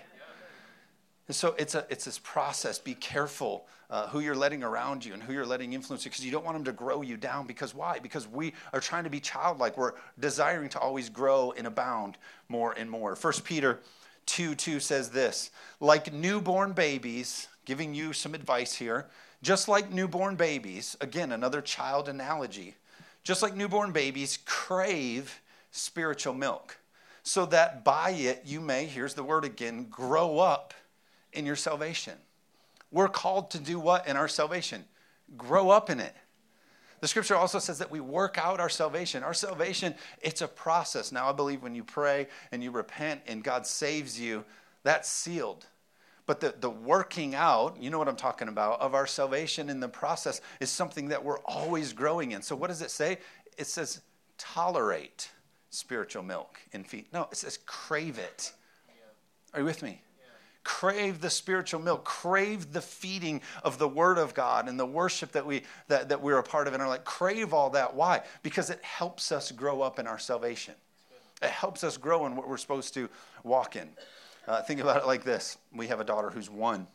And 1.28 1.36
so 1.36 1.54
it's, 1.58 1.74
a, 1.74 1.86
it's 1.88 2.04
this 2.04 2.18
process. 2.18 2.78
Be 2.78 2.94
careful 2.94 3.66
uh, 3.90 4.08
who 4.08 4.20
you're 4.20 4.34
letting 4.34 4.62
around 4.64 5.04
you 5.04 5.12
and 5.12 5.22
who 5.22 5.32
you're 5.32 5.46
letting 5.46 5.72
influence 5.72 6.04
you 6.04 6.10
because 6.10 6.24
you 6.24 6.32
don't 6.32 6.44
want 6.44 6.56
them 6.56 6.64
to 6.64 6.72
grow 6.72 7.02
you 7.02 7.16
down. 7.16 7.46
Because 7.46 7.74
why? 7.74 7.98
Because 7.98 8.26
we 8.26 8.54
are 8.72 8.80
trying 8.80 9.04
to 9.04 9.10
be 9.10 9.20
childlike. 9.20 9.76
We're 9.76 9.92
desiring 10.18 10.68
to 10.70 10.78
always 10.78 11.08
grow 11.08 11.52
and 11.56 11.66
abound 11.66 12.16
more 12.48 12.72
and 12.72 12.90
more. 12.90 13.14
1 13.14 13.32
Peter 13.44 13.80
2 14.26 14.54
2 14.54 14.80
says 14.80 15.10
this 15.10 15.50
like 15.78 16.12
newborn 16.12 16.72
babies, 16.72 17.48
giving 17.64 17.94
you 17.94 18.12
some 18.12 18.34
advice 18.34 18.74
here, 18.74 19.06
just 19.42 19.68
like 19.68 19.92
newborn 19.92 20.36
babies, 20.36 20.96
again, 21.00 21.32
another 21.32 21.60
child 21.60 22.08
analogy, 22.08 22.76
just 23.24 23.42
like 23.42 23.54
newborn 23.54 23.92
babies 23.92 24.38
crave 24.44 25.40
spiritual 25.70 26.34
milk, 26.34 26.78
so 27.22 27.46
that 27.46 27.84
by 27.84 28.10
it 28.10 28.42
you 28.44 28.60
may, 28.60 28.86
here's 28.86 29.14
the 29.14 29.24
word 29.24 29.44
again, 29.44 29.86
grow 29.90 30.38
up 30.38 30.74
in 31.32 31.46
your 31.46 31.56
salvation. 31.56 32.14
We're 32.90 33.08
called 33.08 33.50
to 33.52 33.58
do 33.58 33.78
what 33.78 34.06
in 34.06 34.16
our 34.16 34.28
salvation? 34.28 34.84
Grow 35.36 35.70
up 35.70 35.90
in 35.90 36.00
it. 36.00 36.14
The 37.00 37.08
scripture 37.08 37.34
also 37.34 37.58
says 37.58 37.78
that 37.78 37.90
we 37.90 37.98
work 37.98 38.38
out 38.38 38.60
our 38.60 38.68
salvation. 38.68 39.24
Our 39.24 39.34
salvation, 39.34 39.94
it's 40.20 40.40
a 40.40 40.46
process. 40.46 41.10
Now, 41.10 41.28
I 41.28 41.32
believe 41.32 41.62
when 41.62 41.74
you 41.74 41.82
pray 41.82 42.28
and 42.52 42.62
you 42.62 42.70
repent 42.70 43.22
and 43.26 43.42
God 43.42 43.66
saves 43.66 44.20
you, 44.20 44.44
that's 44.84 45.08
sealed. 45.08 45.66
But 46.26 46.38
the, 46.38 46.54
the 46.60 46.70
working 46.70 47.34
out, 47.34 47.76
you 47.80 47.90
know 47.90 47.98
what 47.98 48.08
I'm 48.08 48.14
talking 48.14 48.46
about, 48.46 48.80
of 48.80 48.94
our 48.94 49.08
salvation 49.08 49.68
in 49.68 49.80
the 49.80 49.88
process 49.88 50.40
is 50.60 50.70
something 50.70 51.08
that 51.08 51.24
we're 51.24 51.40
always 51.40 51.92
growing 51.92 52.32
in. 52.32 52.42
So, 52.42 52.54
what 52.54 52.68
does 52.68 52.82
it 52.82 52.90
say? 52.92 53.18
It 53.58 53.66
says 53.66 54.00
tolerate 54.38 55.28
spiritual 55.70 56.22
milk 56.22 56.60
in 56.72 56.84
feet. 56.84 57.08
No, 57.12 57.28
it 57.32 57.36
says 57.36 57.58
crave 57.66 58.18
it. 58.18 58.52
Are 59.54 59.60
you 59.60 59.66
with 59.66 59.82
me? 59.82 60.00
Crave 60.64 61.20
the 61.20 61.30
spiritual 61.30 61.80
milk 61.80 62.04
crave 62.04 62.72
the 62.72 62.80
feeding 62.80 63.40
of 63.64 63.78
the 63.78 63.88
word 63.88 64.18
of 64.18 64.32
god 64.34 64.68
and 64.68 64.78
the 64.78 64.86
worship 64.86 65.32
that 65.32 65.44
we 65.44 65.62
that, 65.88 66.08
that 66.08 66.20
we're 66.20 66.38
a 66.38 66.42
part 66.42 66.68
of 66.68 66.74
and 66.74 66.82
are 66.82 66.88
like 66.88 67.04
crave 67.04 67.52
all 67.52 67.70
that. 67.70 67.94
Why? 67.94 68.22
Because 68.42 68.70
it 68.70 68.82
helps 68.82 69.32
us 69.32 69.52
grow 69.52 69.82
up 69.82 69.98
in 69.98 70.06
our 70.06 70.18
salvation. 70.18 70.74
It 71.42 71.50
helps 71.50 71.84
us 71.84 71.96
grow 71.96 72.26
in 72.26 72.36
what 72.36 72.48
we're 72.48 72.56
supposed 72.56 72.94
to 72.94 73.08
walk 73.42 73.76
in. 73.76 73.88
Uh, 74.46 74.62
think 74.62 74.80
about 74.80 74.96
it 74.96 75.06
like 75.06 75.24
this. 75.24 75.58
We 75.74 75.88
have 75.88 76.00
a 76.00 76.04
daughter 76.04 76.30
who's 76.30 76.50
one. 76.50 76.86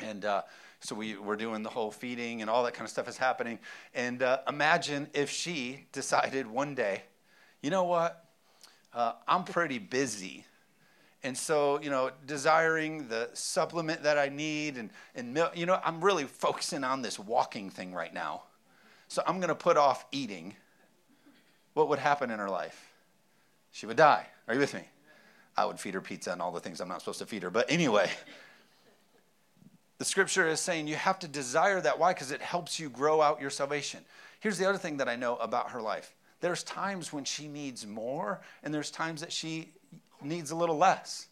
And 0.00 0.24
uh, 0.24 0.42
so 0.80 0.94
we, 0.94 1.16
we're 1.16 1.36
doing 1.36 1.62
the 1.62 1.70
whole 1.70 1.90
feeding 1.90 2.40
and 2.40 2.50
all 2.50 2.64
that 2.64 2.74
kind 2.74 2.84
of 2.84 2.90
stuff 2.90 3.08
is 3.08 3.16
happening. 3.16 3.58
And 3.94 4.22
uh, 4.22 4.40
imagine 4.48 5.08
if 5.12 5.30
she 5.30 5.86
decided 5.92 6.46
one 6.46 6.74
day 6.74 7.02
you 7.62 7.68
know 7.68 7.84
what? 7.84 8.24
Uh, 8.92 9.12
i'm 9.28 9.44
pretty 9.44 9.78
busy 9.78 10.44
and 11.22 11.36
so, 11.36 11.80
you 11.80 11.90
know, 11.90 12.10
desiring 12.26 13.08
the 13.08 13.28
supplement 13.34 14.02
that 14.04 14.16
I 14.16 14.28
need 14.28 14.76
and, 14.76 14.90
and 15.14 15.38
you 15.54 15.66
know, 15.66 15.78
I'm 15.84 16.02
really 16.02 16.24
focusing 16.24 16.82
on 16.82 17.02
this 17.02 17.18
walking 17.18 17.68
thing 17.68 17.92
right 17.92 18.12
now. 18.12 18.42
So 19.08 19.22
I'm 19.26 19.36
going 19.36 19.48
to 19.48 19.54
put 19.54 19.76
off 19.76 20.06
eating. 20.12 20.54
What 21.74 21.88
would 21.88 21.98
happen 21.98 22.30
in 22.30 22.38
her 22.38 22.48
life? 22.48 22.90
She 23.72 23.86
would 23.86 23.96
die. 23.96 24.26
Are 24.48 24.54
you 24.54 24.60
with 24.60 24.74
me? 24.74 24.82
I 25.56 25.66
would 25.66 25.78
feed 25.78 25.94
her 25.94 26.00
pizza 26.00 26.32
and 26.32 26.40
all 26.40 26.52
the 26.52 26.60
things 26.60 26.80
I'm 26.80 26.88
not 26.88 27.00
supposed 27.00 27.18
to 27.18 27.26
feed 27.26 27.42
her. 27.42 27.50
But 27.50 27.70
anyway, 27.70 28.10
the 29.98 30.04
scripture 30.04 30.48
is 30.48 30.58
saying 30.58 30.88
you 30.88 30.96
have 30.96 31.18
to 31.18 31.28
desire 31.28 31.80
that. 31.82 31.98
Why? 31.98 32.14
Because 32.14 32.30
it 32.30 32.40
helps 32.40 32.80
you 32.80 32.88
grow 32.88 33.20
out 33.20 33.40
your 33.40 33.50
salvation. 33.50 34.00
Here's 34.40 34.56
the 34.56 34.66
other 34.66 34.78
thing 34.78 34.96
that 34.96 35.08
I 35.08 35.16
know 35.16 35.36
about 35.36 35.72
her 35.72 35.82
life 35.82 36.14
there's 36.40 36.62
times 36.62 37.12
when 37.12 37.24
she 37.24 37.48
needs 37.48 37.86
more, 37.86 38.40
and 38.62 38.72
there's 38.72 38.90
times 38.90 39.20
that 39.20 39.30
she 39.30 39.72
needs 40.22 40.50
a 40.50 40.56
little 40.56 40.76
less. 40.76 41.26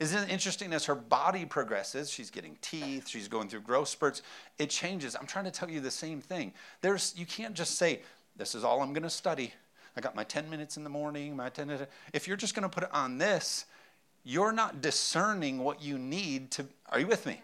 Isn't 0.00 0.24
it 0.24 0.30
interesting 0.30 0.72
as 0.72 0.84
her 0.86 0.94
body 0.94 1.44
progresses, 1.44 2.10
she's 2.10 2.30
getting 2.30 2.56
teeth, 2.60 3.08
she's 3.08 3.28
going 3.28 3.48
through 3.48 3.60
growth 3.60 3.88
spurts, 3.88 4.22
it 4.58 4.68
changes. 4.68 5.14
I'm 5.14 5.26
trying 5.26 5.44
to 5.44 5.50
tell 5.50 5.70
you 5.70 5.80
the 5.80 5.90
same 5.90 6.20
thing. 6.20 6.52
There's 6.80 7.14
you 7.16 7.26
can't 7.26 7.54
just 7.54 7.76
say, 7.76 8.00
This 8.36 8.54
is 8.54 8.64
all 8.64 8.82
I'm 8.82 8.92
gonna 8.92 9.10
study. 9.10 9.52
I 9.96 10.00
got 10.00 10.16
my 10.16 10.24
10 10.24 10.50
minutes 10.50 10.76
in 10.76 10.82
the 10.82 10.90
morning, 10.90 11.36
my 11.36 11.48
10 11.48 11.68
minutes. 11.68 11.92
If 12.12 12.26
you're 12.26 12.36
just 12.36 12.54
gonna 12.54 12.68
put 12.68 12.82
it 12.82 12.92
on 12.92 13.18
this, 13.18 13.66
you're 14.24 14.52
not 14.52 14.80
discerning 14.80 15.58
what 15.58 15.80
you 15.80 15.96
need 15.96 16.50
to 16.52 16.66
are 16.90 16.98
you 16.98 17.06
with 17.06 17.26
me? 17.26 17.40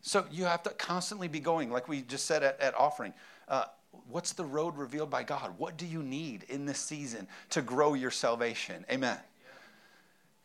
So 0.00 0.24
you 0.30 0.44
have 0.44 0.62
to 0.62 0.70
constantly 0.70 1.28
be 1.28 1.40
going, 1.40 1.70
like 1.70 1.88
we 1.88 2.02
just 2.02 2.26
said 2.26 2.42
at, 2.42 2.60
at 2.60 2.74
offering. 2.76 3.12
Uh, 3.48 3.64
what's 4.08 4.32
the 4.32 4.44
road 4.44 4.76
revealed 4.76 5.10
by 5.10 5.22
God? 5.22 5.54
What 5.58 5.76
do 5.76 5.86
you 5.86 6.02
need 6.02 6.44
in 6.48 6.66
this 6.66 6.78
season 6.78 7.26
to 7.50 7.62
grow 7.62 7.94
your 7.94 8.10
salvation? 8.10 8.84
Amen. 8.90 9.18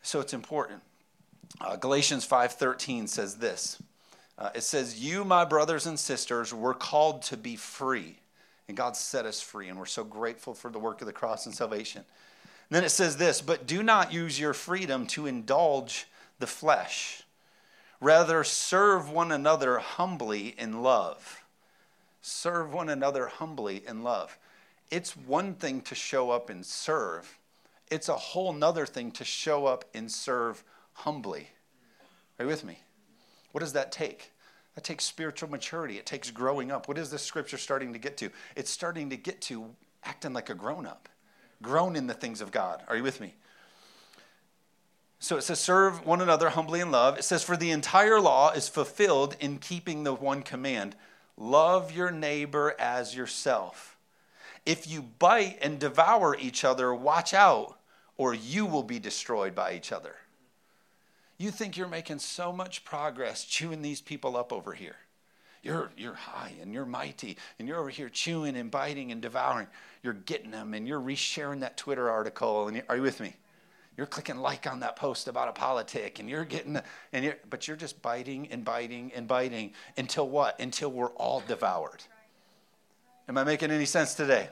So 0.04 0.20
it's 0.20 0.34
important. 0.34 0.82
Uh, 1.62 1.76
Galatians 1.76 2.26
5:13 2.26 3.08
says 3.08 3.36
this. 3.36 3.82
Uh, 4.36 4.50
it 4.54 4.60
says, 4.60 5.00
"You, 5.00 5.24
my 5.24 5.46
brothers 5.46 5.86
and 5.86 5.98
sisters, 5.98 6.52
were 6.52 6.74
called 6.74 7.22
to 7.22 7.38
be 7.38 7.56
free, 7.56 8.18
and 8.68 8.76
God 8.76 8.98
set 8.98 9.24
us 9.24 9.40
free, 9.40 9.68
and 9.68 9.78
we're 9.78 9.86
so 9.86 10.04
grateful 10.04 10.54
for 10.54 10.70
the 10.70 10.78
work 10.78 11.00
of 11.00 11.06
the 11.06 11.12
cross 11.12 11.46
and 11.46 11.54
salvation." 11.54 12.04
And 12.68 12.76
then 12.76 12.84
it 12.84 12.90
says 12.90 13.16
this, 13.16 13.40
"But 13.40 13.66
do 13.66 13.82
not 13.82 14.12
use 14.12 14.38
your 14.38 14.52
freedom 14.52 15.06
to 15.08 15.26
indulge 15.26 16.06
the 16.38 16.46
flesh. 16.46 17.22
Rather, 17.98 18.44
serve 18.44 19.08
one 19.08 19.32
another 19.32 19.78
humbly 19.78 20.48
in 20.58 20.82
love." 20.82 21.40
Serve 22.20 22.74
one 22.74 22.90
another 22.90 23.28
humbly 23.28 23.86
in 23.86 24.02
love. 24.02 24.38
It's 24.90 25.16
one 25.16 25.54
thing 25.54 25.80
to 25.82 25.94
show 25.94 26.30
up 26.30 26.50
and 26.50 26.64
serve 26.64 27.38
it's 27.94 28.08
a 28.08 28.16
whole 28.16 28.52
nother 28.52 28.86
thing 28.86 29.12
to 29.12 29.24
show 29.24 29.66
up 29.66 29.84
and 29.94 30.10
serve 30.10 30.64
humbly. 30.92 31.48
Are 32.38 32.44
you 32.44 32.48
with 32.48 32.64
me? 32.64 32.80
What 33.52 33.60
does 33.60 33.74
that 33.74 33.92
take? 33.92 34.32
That 34.74 34.82
takes 34.82 35.04
spiritual 35.04 35.48
maturity. 35.48 35.96
It 35.96 36.04
takes 36.04 36.32
growing 36.32 36.72
up. 36.72 36.88
What 36.88 36.98
is 36.98 37.10
this 37.10 37.22
scripture 37.22 37.56
starting 37.56 37.92
to 37.92 37.98
get 37.98 38.16
to? 38.16 38.30
It's 38.56 38.70
starting 38.70 39.10
to 39.10 39.16
get 39.16 39.40
to 39.42 39.66
acting 40.02 40.32
like 40.32 40.50
a 40.50 40.54
grown 40.54 40.86
up, 40.86 41.08
grown 41.62 41.94
in 41.94 42.08
the 42.08 42.14
things 42.14 42.40
of 42.40 42.50
God. 42.50 42.82
Are 42.88 42.96
you 42.96 43.04
with 43.04 43.20
me? 43.20 43.34
So 45.20 45.36
it 45.36 45.42
says, 45.42 45.60
serve 45.60 46.04
one 46.04 46.20
another 46.20 46.50
humbly 46.50 46.80
in 46.80 46.90
love. 46.90 47.16
It 47.16 47.22
says, 47.22 47.44
for 47.44 47.56
the 47.56 47.70
entire 47.70 48.20
law 48.20 48.50
is 48.50 48.68
fulfilled 48.68 49.36
in 49.38 49.58
keeping 49.58 50.04
the 50.04 50.12
one 50.14 50.42
command 50.42 50.96
love 51.36 51.90
your 51.92 52.10
neighbor 52.10 52.74
as 52.78 53.14
yourself. 53.14 53.96
If 54.66 54.88
you 54.88 55.02
bite 55.02 55.58
and 55.62 55.78
devour 55.78 56.36
each 56.36 56.64
other, 56.64 56.94
watch 56.94 57.34
out, 57.34 57.78
or 58.16 58.34
you 58.34 58.66
will 58.66 58.82
be 58.82 58.98
destroyed 58.98 59.54
by 59.54 59.74
each 59.74 59.92
other. 59.92 60.16
You 61.38 61.50
think 61.50 61.76
you're 61.76 61.88
making 61.88 62.20
so 62.20 62.52
much 62.52 62.84
progress 62.84 63.44
chewing 63.44 63.82
these 63.82 64.00
people 64.00 64.36
up 64.36 64.52
over 64.52 64.72
here. 64.72 64.96
You're, 65.62 65.90
you're 65.96 66.14
high 66.14 66.52
and 66.60 66.72
you're 66.74 66.84
mighty, 66.84 67.38
and 67.58 67.66
you're 67.66 67.78
over 67.78 67.88
here 67.88 68.08
chewing 68.08 68.56
and 68.56 68.70
biting 68.70 69.10
and 69.10 69.22
devouring. 69.22 69.66
You're 70.02 70.12
getting 70.12 70.50
them, 70.50 70.74
and 70.74 70.86
you're 70.86 71.00
resharing 71.00 71.60
that 71.60 71.76
Twitter 71.76 72.10
article. 72.10 72.68
And 72.68 72.82
are 72.88 72.96
you 72.96 73.02
with 73.02 73.18
me? 73.18 73.34
You're 73.96 74.06
clicking 74.06 74.36
like 74.36 74.66
on 74.66 74.80
that 74.80 74.96
post 74.96 75.28
about 75.28 75.48
a 75.48 75.52
politic, 75.52 76.18
and 76.18 76.28
you're 76.28 76.44
getting, 76.44 76.74
the, 76.74 76.84
and 77.12 77.24
you're, 77.24 77.36
but 77.48 77.66
you're 77.66 77.76
just 77.76 78.02
biting 78.02 78.48
and 78.50 78.64
biting 78.64 79.12
and 79.14 79.26
biting 79.26 79.72
until 79.96 80.28
what? 80.28 80.60
Until 80.60 80.90
we're 80.90 81.12
all 81.12 81.42
devoured. 81.46 82.02
Am 83.28 83.38
I 83.38 83.44
making 83.44 83.70
any 83.70 83.86
sense 83.86 84.14
today? 84.14 84.48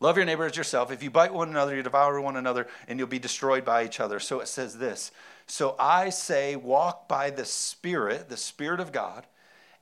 Love 0.00 0.16
your 0.16 0.26
neighbor 0.26 0.44
as 0.44 0.56
yourself. 0.56 0.92
If 0.92 1.02
you 1.02 1.10
bite 1.10 1.34
one 1.34 1.48
another, 1.48 1.74
you 1.74 1.82
devour 1.82 2.20
one 2.20 2.36
another, 2.36 2.68
and 2.86 2.98
you'll 2.98 3.08
be 3.08 3.18
destroyed 3.18 3.64
by 3.64 3.84
each 3.84 3.98
other. 3.98 4.20
So 4.20 4.40
it 4.40 4.48
says 4.48 4.78
this 4.78 5.10
So 5.46 5.74
I 5.78 6.10
say, 6.10 6.54
walk 6.56 7.08
by 7.08 7.30
the 7.30 7.44
Spirit, 7.44 8.28
the 8.28 8.36
Spirit 8.36 8.78
of 8.78 8.92
God, 8.92 9.26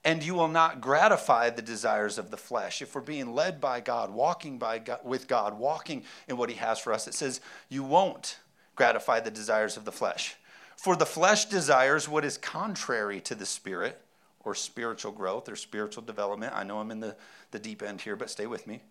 and 0.05 0.23
you 0.23 0.35
will 0.35 0.49
not 0.49 0.81
gratify 0.81 1.51
the 1.51 1.63
desires 1.63 2.17
of 2.17 2.31
the 2.31 2.37
flesh. 2.37 2.81
If 2.81 2.95
we're 2.95 3.03
being 3.03 3.35
led 3.35 3.61
by 3.61 3.81
God, 3.81 4.11
walking 4.11 4.59
by 4.59 4.79
God, 4.79 5.01
with 5.05 5.29
God, 5.29 5.59
walking 5.59 6.05
in 6.29 6.39
what 6.39 6.49
He 6.49 6.57
has 6.57 6.79
for 6.79 6.93
us, 6.93 7.07
it 7.07 7.15
says, 7.15 7.41
you 7.69 7.83
won't 7.83 8.39
gratify 8.75 9.21
the 9.21 9.31
desires 9.31 9.77
of 9.77 9.85
the 9.85 9.93
flesh. 9.93 10.37
For 10.77 10.97
the 10.97 11.07
flesh 11.07 11.47
desires 11.47 12.09
what 12.09 12.25
is 12.25 12.39
contrary 12.39 13.21
to 13.23 13.35
the 13.35 13.47
Spirit 13.47 14.01
or 14.45 14.55
spiritual 14.55 15.13
growth 15.13 15.49
or 15.49 15.57
spiritual 15.57 16.05
development. 16.05 16.53
I 16.55 16.63
know 16.63 16.79
I'm 16.79 16.91
in 16.91 17.01
the, 17.01 17.17
the 17.51 17.59
deep 17.59 17.83
end 17.83 18.01
here, 18.01 18.17
but 18.17 18.31
stay 18.31 18.47
with 18.47 18.67
me. 18.67 18.83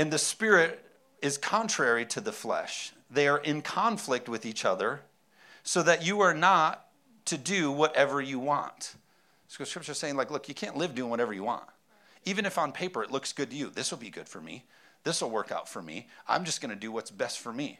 And 0.00 0.10
the 0.10 0.16
Spirit 0.16 0.82
is 1.20 1.36
contrary 1.36 2.06
to 2.06 2.22
the 2.22 2.32
flesh. 2.32 2.94
they 3.10 3.28
are 3.28 3.36
in 3.36 3.60
conflict 3.60 4.30
with 4.30 4.46
each 4.46 4.64
other, 4.64 5.02
so 5.62 5.82
that 5.82 6.02
you 6.02 6.20
are 6.20 6.32
not 6.32 6.86
to 7.26 7.36
do 7.36 7.70
whatever 7.70 8.18
you 8.22 8.38
want. 8.38 8.94
So 9.46 9.62
scripture 9.64 9.92
is 9.92 9.98
saying, 9.98 10.16
like, 10.16 10.30
look, 10.30 10.48
you 10.48 10.54
can't 10.54 10.78
live 10.78 10.94
doing 10.94 11.10
whatever 11.10 11.34
you 11.34 11.44
want. 11.44 11.64
Even 12.24 12.46
if 12.46 12.56
on 12.56 12.72
paper 12.72 13.02
it 13.02 13.10
looks 13.10 13.34
good 13.34 13.50
to 13.50 13.56
you, 13.56 13.68
this 13.68 13.90
will 13.90 13.98
be 13.98 14.08
good 14.08 14.26
for 14.26 14.40
me. 14.40 14.64
This 15.04 15.20
will 15.20 15.28
work 15.28 15.52
out 15.52 15.68
for 15.68 15.82
me. 15.82 16.08
I'm 16.26 16.46
just 16.46 16.62
going 16.62 16.70
to 16.70 16.80
do 16.80 16.90
what's 16.90 17.10
best 17.10 17.40
for 17.40 17.52
me. 17.52 17.78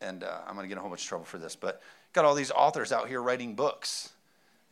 And 0.00 0.24
uh, 0.24 0.40
I'm 0.44 0.56
going 0.56 0.64
to 0.64 0.68
get 0.68 0.72
in 0.72 0.78
a 0.78 0.80
whole 0.80 0.90
bunch 0.90 1.02
of 1.02 1.08
trouble 1.08 1.24
for 1.24 1.38
this, 1.38 1.54
but 1.54 1.80
got 2.12 2.24
all 2.24 2.34
these 2.34 2.50
authors 2.50 2.90
out 2.90 3.06
here 3.06 3.22
writing 3.22 3.54
books. 3.54 4.10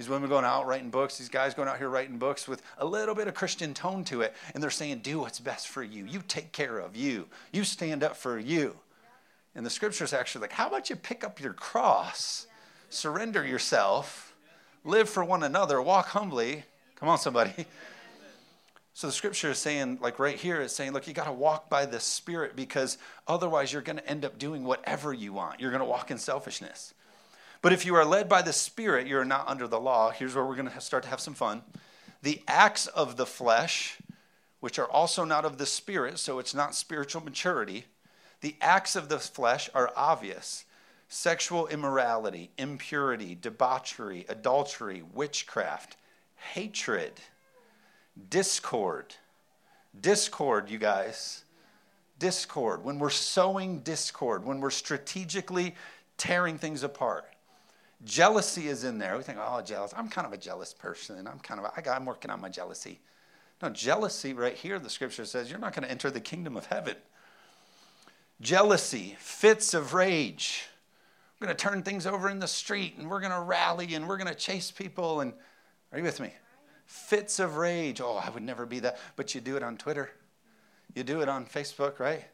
These 0.01 0.09
women 0.09 0.31
going 0.31 0.47
out 0.47 0.67
writing 0.67 0.89
books, 0.89 1.19
these 1.19 1.29
guys 1.29 1.53
going 1.53 1.69
out 1.69 1.77
here 1.77 1.91
writing 1.91 2.17
books 2.17 2.49
with 2.49 2.63
a 2.79 2.87
little 2.87 3.15
bit 3.15 3.29
of 3.29 3.35
Christian 3.35 3.75
tone 3.75 4.03
to 4.05 4.23
it. 4.23 4.35
And 4.55 4.63
they're 4.63 4.71
saying, 4.71 5.01
do 5.01 5.19
what's 5.19 5.39
best 5.39 5.69
for 5.69 5.83
you. 5.83 6.07
You 6.07 6.23
take 6.27 6.53
care 6.53 6.79
of 6.79 6.97
you. 6.97 7.29
You 7.53 7.65
stand 7.65 8.03
up 8.03 8.17
for 8.17 8.39
you. 8.39 8.79
And 9.55 9.67
the 9.67 9.69
scripture 9.69 10.05
is 10.05 10.15
actually 10.15 10.41
like, 10.41 10.53
how 10.53 10.69
about 10.69 10.89
you 10.89 10.97
pick 10.97 11.23
up 11.23 11.39
your 11.39 11.53
cross, 11.53 12.47
surrender 12.89 13.45
yourself, 13.47 14.35
live 14.87 15.07
for 15.07 15.23
one 15.23 15.43
another, 15.43 15.83
walk 15.83 16.07
humbly. 16.07 16.65
Come 16.97 17.11
on, 17.11 17.19
somebody. 17.19 17.67
So 18.93 19.07
the 19.07 19.13
scripture 19.15 19.51
is 19.51 19.59
saying, 19.59 19.99
like 20.03 20.19
right 20.19 20.37
here, 20.37 20.61
it's 20.61 20.75
saying, 20.75 20.93
look, 20.93 21.07
you 21.07 21.15
got 21.15 21.25
to 21.25 21.33
walk 21.33 21.71
by 21.71 21.87
the 21.87 22.01
Spirit 22.01 22.55
because 22.55 22.99
otherwise 23.27 23.73
you're 23.73 23.81
going 23.81 23.97
to 23.97 24.07
end 24.07 24.27
up 24.27 24.39
doing 24.39 24.63
whatever 24.65 25.15
you 25.15 25.33
want. 25.33 25.59
You're 25.59 25.71
going 25.71 25.81
to 25.81 25.87
walk 25.87 26.11
in 26.11 26.19
selfishness. 26.19 26.93
But 27.63 27.73
if 27.73 27.85
you 27.85 27.95
are 27.95 28.05
led 28.05 28.29
by 28.29 28.43
the 28.43 28.53
Spirit, 28.53 29.07
you're 29.07 29.25
not 29.25 29.49
under 29.49 29.67
the 29.69 29.81
law. 29.81 30.11
Here's 30.11 30.35
where 30.35 30.45
we're 30.45 30.57
going 30.57 30.71
to 30.71 30.81
start 30.81 31.03
to 31.03 31.09
have 31.11 31.21
some 31.21 31.35
fun. 31.35 31.63
The 32.23 32.41
acts 32.49 32.87
of 32.87 33.17
the 33.17 33.27
flesh, 33.27 33.99
which 34.61 34.79
are 34.79 34.91
also 34.91 35.25
not 35.25 35.45
of 35.45 35.59
the 35.59 35.67
Spirit, 35.67 36.19
so 36.19 36.39
it's 36.39 36.55
not 36.55 36.75
spiritual 36.75 37.23
maturity, 37.23 37.85
the 38.41 38.57
acts 38.61 38.97
of 38.97 39.09
the 39.09 39.19
flesh 39.19 39.69
are 39.75 39.93
obvious 39.95 40.65
sexual 41.13 41.67
immorality, 41.67 42.51
impurity, 42.57 43.37
debauchery, 43.39 44.25
adultery, 44.29 45.03
witchcraft, 45.13 45.97
hatred, 46.55 47.13
discord. 48.31 49.15
Discord, 50.01 50.71
you 50.71 50.79
guys. 50.79 51.45
Discord. 52.21 52.85
When 52.85 53.01
we're 53.01 53.11
sowing 53.11 53.81
discord, 53.81 54.45
when 54.45 54.61
we're 54.61 54.71
strategically 54.71 55.75
tearing 56.17 56.59
things 56.59 56.85
apart. 56.85 57.25
Jealousy 58.05 58.69
is 58.69 58.85
in 58.85 58.99
there. 58.99 59.17
We 59.17 59.23
think, 59.23 59.39
oh, 59.41 59.61
jealous. 59.61 59.93
I'm 59.97 60.09
kind 60.09 60.27
of 60.27 60.33
a 60.33 60.39
jealous 60.39 60.73
person. 60.73 61.27
I'm 61.27 61.39
kind 61.39 61.61
of, 61.61 61.71
I 61.77 61.81
got, 61.83 61.97
I'm 61.97 62.07
working 62.07 62.31
on 62.31 62.41
my 62.41 62.49
jealousy. 62.49 63.01
No, 63.63 63.69
jealousy 63.69 64.33
right 64.33 64.57
here, 64.57 64.79
the 64.79 64.89
scripture 64.89 65.27
says, 65.27 65.51
you're 65.51 65.59
not 65.59 65.75
going 65.75 65.85
to 65.85 65.91
enter 65.91 66.11
the 66.11 66.21
kingdom 66.21 66.57
of 66.57 66.67
heaven. 66.67 66.97
Jealousy, 68.41 69.17
fits 69.19 69.75
of 69.75 69.93
rage. 69.93 70.67
We're 71.39 71.49
going 71.49 71.57
to 71.57 71.63
turn 71.63 71.83
things 71.83 72.07
over 72.07 72.31
in 72.31 72.39
the 72.39 72.49
street 72.49 72.95
and 72.97 73.11
we're 73.11 73.21
going 73.21 73.33
to 73.33 73.41
rally 73.41 73.95
and 73.95 74.09
we're 74.09 74.17
going 74.17 74.29
to 74.29 74.35
chase 74.35 74.71
people. 74.71 75.21
And 75.21 75.35
are 75.93 75.99
you 75.99 76.05
with 76.05 76.21
me? 76.21 76.33
Fits 76.87 77.39
of 77.39 77.57
rage. 77.57 78.01
Oh, 78.01 78.17
I 78.17 78.31
would 78.31 78.43
never 78.43 78.65
be 78.65 78.79
that. 78.81 78.99
But 79.15 79.35
you 79.35 79.43
do 79.43 79.57
it 79.57 79.63
on 79.63 79.77
Twitter, 79.77 80.11
you 80.95 81.05
do 81.05 81.21
it 81.21 81.29
on 81.29 81.45
Facebook, 81.45 81.99
right? 81.99 82.25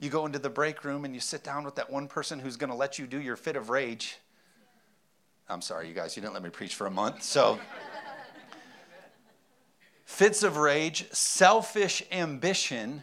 You 0.00 0.10
go 0.10 0.26
into 0.26 0.38
the 0.38 0.48
break 0.48 0.84
room 0.84 1.04
and 1.04 1.12
you 1.12 1.20
sit 1.20 1.42
down 1.42 1.64
with 1.64 1.74
that 1.74 1.90
one 1.90 2.06
person 2.06 2.38
who's 2.38 2.56
going 2.56 2.70
to 2.70 2.76
let 2.76 3.00
you 3.00 3.06
do 3.08 3.20
your 3.20 3.34
fit 3.34 3.56
of 3.56 3.68
rage 3.68 4.16
I'm 5.50 5.62
sorry, 5.62 5.88
you 5.88 5.94
guys, 5.94 6.14
you 6.14 6.20
didn't 6.20 6.34
let 6.34 6.42
me 6.42 6.50
preach 6.50 6.74
for 6.74 6.86
a 6.86 6.90
month. 6.90 7.22
So, 7.22 7.58
fits 10.04 10.42
of 10.42 10.58
rage, 10.58 11.10
selfish 11.10 12.02
ambition, 12.12 13.02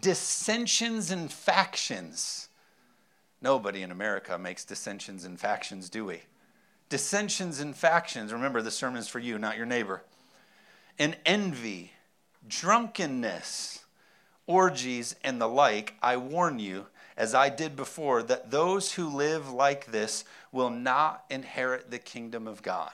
dissensions 0.00 1.10
and 1.10 1.32
factions. 1.32 2.48
Nobody 3.42 3.82
in 3.82 3.90
America 3.90 4.38
makes 4.38 4.64
dissensions 4.64 5.24
and 5.24 5.40
factions, 5.40 5.90
do 5.90 6.04
we? 6.04 6.20
Dissensions 6.88 7.58
and 7.58 7.74
factions. 7.74 8.32
Remember, 8.32 8.62
the 8.62 8.70
sermon 8.70 9.00
is 9.00 9.08
for 9.08 9.18
you, 9.18 9.36
not 9.38 9.56
your 9.56 9.66
neighbor. 9.66 10.04
And 10.96 11.16
envy, 11.26 11.92
drunkenness, 12.46 13.84
orgies, 14.46 15.16
and 15.24 15.40
the 15.40 15.48
like, 15.48 15.94
I 16.00 16.18
warn 16.18 16.60
you 16.60 16.86
as 17.16 17.34
I 17.34 17.48
did 17.48 17.76
before, 17.76 18.22
that 18.22 18.50
those 18.50 18.92
who 18.92 19.08
live 19.08 19.52
like 19.52 19.86
this 19.86 20.24
will 20.52 20.70
not 20.70 21.24
inherit 21.30 21.90
the 21.90 21.98
kingdom 21.98 22.46
of 22.46 22.62
God. 22.62 22.92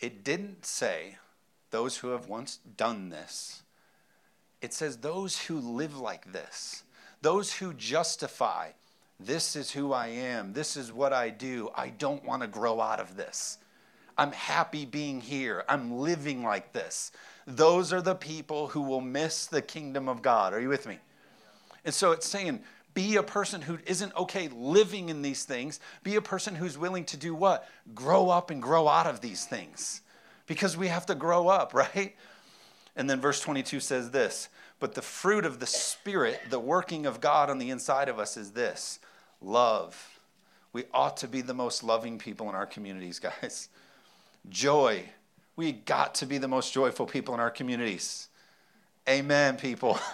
It 0.00 0.24
didn't 0.24 0.64
say 0.66 1.16
those 1.70 1.98
who 1.98 2.08
have 2.08 2.28
once 2.28 2.58
done 2.76 3.10
this, 3.10 3.62
it 4.60 4.72
says 4.72 4.98
those 4.98 5.38
who 5.38 5.58
live 5.58 5.98
like 5.98 6.32
this, 6.32 6.84
those 7.20 7.52
who 7.54 7.74
justify, 7.74 8.70
this 9.20 9.56
is 9.56 9.70
who 9.70 9.92
I 9.92 10.08
am, 10.08 10.52
this 10.52 10.76
is 10.76 10.92
what 10.92 11.12
I 11.12 11.30
do, 11.30 11.70
I 11.74 11.88
don't 11.88 12.24
want 12.24 12.42
to 12.42 12.48
grow 12.48 12.80
out 12.80 13.00
of 13.00 13.16
this. 13.16 13.58
I'm 14.16 14.32
happy 14.32 14.84
being 14.84 15.20
here. 15.20 15.64
I'm 15.68 15.98
living 15.98 16.42
like 16.42 16.72
this. 16.72 17.10
Those 17.46 17.92
are 17.92 18.00
the 18.00 18.14
people 18.14 18.68
who 18.68 18.82
will 18.82 19.00
miss 19.00 19.46
the 19.46 19.62
kingdom 19.62 20.08
of 20.08 20.22
God. 20.22 20.52
Are 20.52 20.60
you 20.60 20.68
with 20.68 20.86
me? 20.86 20.98
And 21.84 21.92
so 21.92 22.12
it's 22.12 22.26
saying 22.26 22.62
be 22.94 23.16
a 23.16 23.22
person 23.22 23.60
who 23.60 23.78
isn't 23.86 24.14
okay 24.14 24.48
living 24.48 25.08
in 25.08 25.20
these 25.20 25.44
things. 25.44 25.80
Be 26.02 26.14
a 26.14 26.22
person 26.22 26.54
who's 26.54 26.78
willing 26.78 27.04
to 27.06 27.16
do 27.16 27.34
what? 27.34 27.68
Grow 27.94 28.30
up 28.30 28.50
and 28.50 28.62
grow 28.62 28.88
out 28.88 29.06
of 29.06 29.20
these 29.20 29.44
things. 29.44 30.00
Because 30.46 30.76
we 30.76 30.88
have 30.88 31.06
to 31.06 31.14
grow 31.14 31.48
up, 31.48 31.74
right? 31.74 32.14
And 32.96 33.10
then 33.10 33.20
verse 33.20 33.40
22 33.40 33.80
says 33.80 34.12
this 34.12 34.48
But 34.78 34.94
the 34.94 35.02
fruit 35.02 35.44
of 35.44 35.58
the 35.58 35.66
Spirit, 35.66 36.40
the 36.50 36.60
working 36.60 37.04
of 37.04 37.20
God 37.20 37.50
on 37.50 37.58
the 37.58 37.70
inside 37.70 38.08
of 38.08 38.18
us, 38.18 38.36
is 38.36 38.52
this 38.52 39.00
love. 39.40 40.20
We 40.72 40.84
ought 40.92 41.16
to 41.18 41.28
be 41.28 41.40
the 41.40 41.54
most 41.54 41.84
loving 41.84 42.18
people 42.18 42.48
in 42.48 42.54
our 42.54 42.66
communities, 42.66 43.18
guys. 43.42 43.68
Joy. 44.48 45.04
We 45.56 45.70
got 45.70 46.16
to 46.16 46.26
be 46.26 46.38
the 46.38 46.48
most 46.48 46.72
joyful 46.72 47.06
people 47.06 47.32
in 47.34 47.40
our 47.40 47.50
communities. 47.50 48.28
Amen, 49.08 49.56
people. 49.56 49.98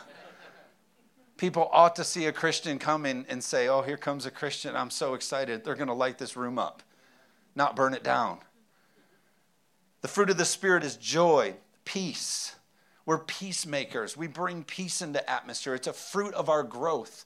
people 1.41 1.71
ought 1.73 1.97
to 1.97 2.05
see 2.05 2.27
a 2.27 2.33
Christian 2.33 2.79
come 2.79 3.07
in 3.07 3.25
and 3.31 3.43
say, 3.43 3.67
Oh, 3.67 3.81
here 3.81 3.97
comes 3.97 4.27
a 4.27 4.31
Christian. 4.31 4.77
I'm 4.77 4.91
so 4.91 5.15
excited. 5.15 5.65
They're 5.65 5.75
going 5.75 5.89
to 5.89 5.95
light 5.95 6.19
this 6.19 6.37
room 6.37 6.59
up, 6.59 6.83
not 7.57 7.75
burn 7.75 7.95
it 7.95 8.05
down. 8.05 8.41
The 10.03 10.09
fruit 10.09 10.29
of 10.29 10.37
the 10.37 10.45
Spirit 10.45 10.85
is 10.85 10.97
joy, 10.97 11.55
peace. 11.87 12.55
We're 13.07 13.19
peacemakers. 13.19 14.19
We 14.19 14.27
bring 14.27 14.65
peace 14.65 15.01
into 15.01 15.29
atmosphere. 15.29 15.75
It's 15.75 15.87
a 15.87 15.95
fruit 15.95 16.35
of 16.35 16.51
our 16.51 16.63
growth. 16.63 17.25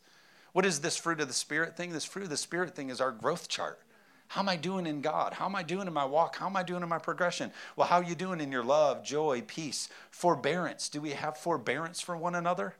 What 0.52 0.64
is 0.64 0.80
this 0.80 0.96
fruit 0.96 1.20
of 1.20 1.26
the 1.26 1.34
Spirit 1.34 1.76
thing? 1.76 1.90
This 1.90 2.04
fruit 2.04 2.22
of 2.22 2.30
the 2.30 2.36
Spirit 2.36 2.76
thing 2.76 2.90
is 2.90 3.00
our 3.00 3.10
growth 3.10 3.48
chart. 3.48 3.80
How 4.28 4.42
am 4.42 4.48
I 4.48 4.54
doing 4.56 4.86
in 4.86 5.00
God? 5.00 5.34
How 5.34 5.46
am 5.46 5.56
I 5.56 5.64
doing 5.64 5.88
in 5.88 5.92
my 5.92 6.04
walk? 6.04 6.36
How 6.36 6.46
am 6.46 6.56
I 6.56 6.62
doing 6.62 6.84
in 6.84 6.88
my 6.88 6.98
progression? 6.98 7.50
Well, 7.74 7.88
how 7.88 7.96
are 7.96 8.04
you 8.04 8.14
doing 8.14 8.40
in 8.40 8.52
your 8.52 8.64
love, 8.64 9.04
joy, 9.04 9.42
peace, 9.44 9.88
forbearance? 10.10 10.88
Do 10.88 11.00
we 11.00 11.10
have 11.10 11.36
forbearance 11.36 12.00
for 12.00 12.16
one 12.16 12.36
another? 12.36 12.74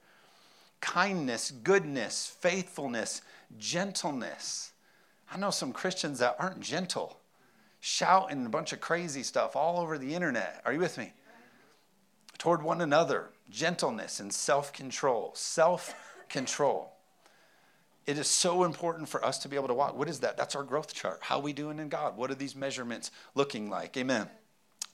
Kindness, 0.80 1.50
goodness, 1.50 2.34
faithfulness, 2.40 3.22
gentleness. 3.58 4.72
I 5.32 5.38
know 5.38 5.50
some 5.50 5.72
Christians 5.72 6.18
that 6.18 6.36
aren't 6.38 6.60
gentle, 6.60 7.18
shouting 7.80 8.46
a 8.46 8.50
bunch 8.50 8.72
of 8.72 8.80
crazy 8.80 9.22
stuff 9.22 9.56
all 9.56 9.80
over 9.80 9.98
the 9.98 10.14
internet. 10.14 10.62
Are 10.64 10.72
you 10.72 10.78
with 10.78 10.98
me? 10.98 11.12
Toward 12.38 12.62
one 12.62 12.80
another, 12.80 13.30
gentleness 13.50 14.20
and 14.20 14.32
self 14.32 14.72
control. 14.72 15.32
Self 15.34 15.94
control. 16.28 16.90
It 18.06 18.18
is 18.18 18.26
so 18.26 18.64
important 18.64 19.08
for 19.08 19.24
us 19.24 19.38
to 19.38 19.48
be 19.48 19.56
able 19.56 19.68
to 19.68 19.74
walk. 19.74 19.96
What 19.96 20.08
is 20.08 20.20
that? 20.20 20.36
That's 20.36 20.54
our 20.54 20.62
growth 20.62 20.92
chart. 20.92 21.20
How 21.22 21.36
are 21.36 21.42
we 21.42 21.54
doing 21.54 21.78
in 21.78 21.88
God? 21.88 22.16
What 22.16 22.30
are 22.30 22.34
these 22.34 22.54
measurements 22.54 23.10
looking 23.34 23.70
like? 23.70 23.96
Amen. 23.96 24.28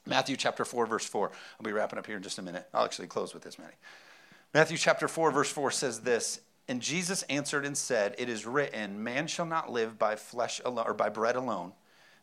Matthew 0.06 0.36
chapter 0.36 0.64
4, 0.64 0.86
verse 0.86 1.06
4. 1.06 1.30
I'll 1.58 1.64
be 1.64 1.72
wrapping 1.72 1.98
up 1.98 2.06
here 2.06 2.16
in 2.16 2.22
just 2.22 2.38
a 2.38 2.42
minute. 2.42 2.68
I'll 2.72 2.84
actually 2.84 3.08
close 3.08 3.34
with 3.34 3.42
this, 3.42 3.58
Matty. 3.58 3.74
Matthew 4.52 4.78
chapter 4.78 5.06
4, 5.06 5.30
verse 5.30 5.50
4 5.50 5.70
says 5.70 6.00
this 6.00 6.40
And 6.66 6.82
Jesus 6.82 7.22
answered 7.24 7.64
and 7.64 7.76
said, 7.76 8.16
It 8.18 8.28
is 8.28 8.46
written, 8.46 9.02
Man 9.02 9.28
shall 9.28 9.46
not 9.46 9.70
live 9.70 9.98
by 9.98 10.16
flesh 10.16 10.60
alone, 10.64 10.86
or 10.88 10.94
by 10.94 11.08
bread 11.08 11.36
alone. 11.36 11.72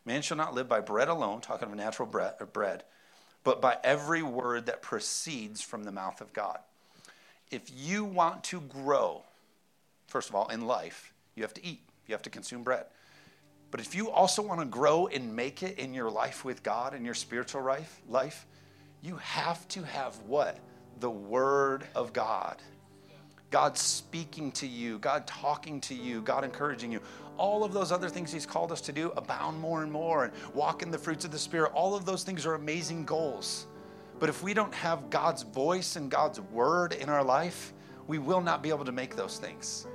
Man 0.04 0.20
shall 0.22 0.36
not 0.36 0.54
live 0.54 0.68
by 0.68 0.80
bread 0.80 1.08
alone, 1.08 1.40
talking 1.40 1.68
of 1.68 1.74
natural 1.74 2.06
bread, 2.06 2.34
uh, 2.40 2.44
bread, 2.44 2.84
but 3.44 3.62
by 3.62 3.78
every 3.82 4.22
word 4.22 4.66
that 4.66 4.82
proceeds 4.82 5.62
from 5.62 5.84
the 5.84 5.92
mouth 5.92 6.20
of 6.20 6.32
God. 6.32 6.58
If 7.50 7.70
you 7.74 8.04
want 8.04 8.44
to 8.44 8.60
grow, 8.60 9.22
first 10.06 10.28
of 10.28 10.34
all, 10.34 10.48
in 10.48 10.66
life, 10.66 11.14
you 11.34 11.42
have 11.42 11.54
to 11.54 11.64
eat, 11.64 11.80
you 12.06 12.14
have 12.14 12.22
to 12.22 12.30
consume 12.30 12.62
bread. 12.62 12.84
But 13.70 13.80
if 13.80 13.94
you 13.94 14.10
also 14.10 14.42
want 14.42 14.60
to 14.60 14.66
grow 14.66 15.06
and 15.06 15.34
make 15.34 15.62
it 15.62 15.78
in 15.78 15.94
your 15.94 16.10
life 16.10 16.44
with 16.44 16.62
God, 16.62 16.94
in 16.94 17.04
your 17.04 17.14
spiritual 17.14 17.62
life, 17.62 18.00
life, 18.08 18.46
you 19.02 19.16
have 19.16 19.66
to 19.68 19.82
have 19.82 20.16
what? 20.26 20.58
The 21.00 21.10
Word 21.10 21.86
of 21.94 22.12
God. 22.12 22.62
God 23.50 23.78
speaking 23.78 24.52
to 24.52 24.66
you, 24.66 24.98
God 24.98 25.26
talking 25.26 25.80
to 25.82 25.94
you, 25.94 26.20
God 26.20 26.44
encouraging 26.44 26.92
you. 26.92 27.00
All 27.38 27.64
of 27.64 27.72
those 27.72 27.92
other 27.92 28.08
things 28.08 28.32
He's 28.32 28.44
called 28.44 28.72
us 28.72 28.80
to 28.82 28.92
do, 28.92 29.10
abound 29.16 29.58
more 29.58 29.82
and 29.82 29.90
more, 29.90 30.24
and 30.24 30.32
walk 30.54 30.82
in 30.82 30.90
the 30.90 30.98
fruits 30.98 31.24
of 31.24 31.30
the 31.30 31.38
Spirit. 31.38 31.72
All 31.72 31.94
of 31.94 32.04
those 32.04 32.24
things 32.24 32.44
are 32.44 32.54
amazing 32.54 33.04
goals. 33.04 33.66
But 34.18 34.28
if 34.28 34.42
we 34.42 34.52
don't 34.52 34.74
have 34.74 35.10
God's 35.10 35.44
voice 35.44 35.96
and 35.96 36.10
God's 36.10 36.40
word 36.40 36.92
in 36.92 37.08
our 37.08 37.22
life, 37.22 37.72
we 38.06 38.18
will 38.18 38.40
not 38.40 38.62
be 38.62 38.68
able 38.70 38.84
to 38.84 38.92
make 38.92 39.14
those 39.14 39.38
things. 39.38 39.86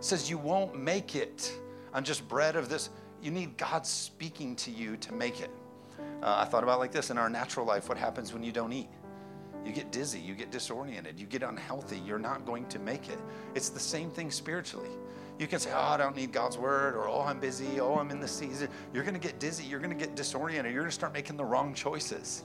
says 0.00 0.30
you 0.30 0.38
won't 0.38 0.78
make 0.78 1.16
it 1.16 1.58
on 1.92 2.04
just 2.04 2.26
bread 2.28 2.54
of 2.54 2.68
this. 2.68 2.90
You 3.20 3.30
need 3.30 3.56
God 3.56 3.86
speaking 3.86 4.54
to 4.56 4.70
you 4.70 4.96
to 4.98 5.12
make 5.12 5.40
it. 5.40 5.50
Uh, 6.22 6.36
I 6.38 6.44
thought 6.44 6.62
about 6.62 6.78
like 6.78 6.92
this 6.92 7.10
in 7.10 7.18
our 7.18 7.28
natural 7.28 7.66
life 7.66 7.88
what 7.88 7.98
happens 7.98 8.32
when 8.32 8.42
you 8.42 8.52
don't 8.52 8.72
eat? 8.72 8.88
You 9.66 9.72
get 9.72 9.90
dizzy, 9.90 10.20
you 10.20 10.34
get 10.34 10.52
disoriented, 10.52 11.18
you 11.18 11.26
get 11.26 11.42
unhealthy, 11.42 11.98
you're 11.98 12.20
not 12.20 12.46
going 12.46 12.66
to 12.68 12.78
make 12.78 13.08
it. 13.08 13.18
It's 13.56 13.68
the 13.68 13.80
same 13.80 14.10
thing 14.10 14.30
spiritually. 14.30 14.90
You 15.40 15.48
can 15.48 15.58
say, 15.58 15.72
Oh, 15.74 15.80
I 15.80 15.96
don't 15.96 16.14
need 16.14 16.32
God's 16.32 16.56
word, 16.56 16.94
or 16.94 17.08
Oh, 17.08 17.22
I'm 17.22 17.40
busy, 17.40 17.80
Oh, 17.80 17.96
I'm 17.96 18.10
in 18.12 18.20
the 18.20 18.28
season. 18.28 18.68
You're 18.94 19.02
going 19.02 19.14
to 19.14 19.20
get 19.20 19.40
dizzy, 19.40 19.64
you're 19.64 19.80
going 19.80 19.96
to 19.96 19.96
get 19.96 20.14
disoriented, 20.14 20.72
you're 20.72 20.82
going 20.82 20.90
to 20.90 20.94
start 20.94 21.12
making 21.12 21.36
the 21.36 21.44
wrong 21.44 21.74
choices. 21.74 22.44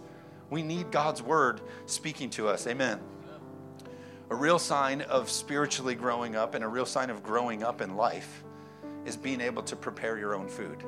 We 0.49 0.63
need 0.63 0.91
God's 0.91 1.21
word 1.21 1.61
speaking 1.85 2.31
to 2.31 2.47
us. 2.47 2.65
Amen. 2.65 2.99
A 4.31 4.35
real 4.35 4.57
sign 4.57 5.01
of 5.01 5.29
spiritually 5.29 5.93
growing 5.93 6.35
up 6.35 6.55
and 6.55 6.63
a 6.63 6.67
real 6.67 6.87
sign 6.87 7.11
of 7.11 7.21
growing 7.21 7.63
up 7.63 7.81
in 7.81 7.95
life 7.95 8.43
is 9.05 9.15
being 9.15 9.41
able 9.41 9.61
to 9.63 9.75
prepare 9.75 10.17
your 10.17 10.33
own 10.33 10.47
food. 10.47 10.83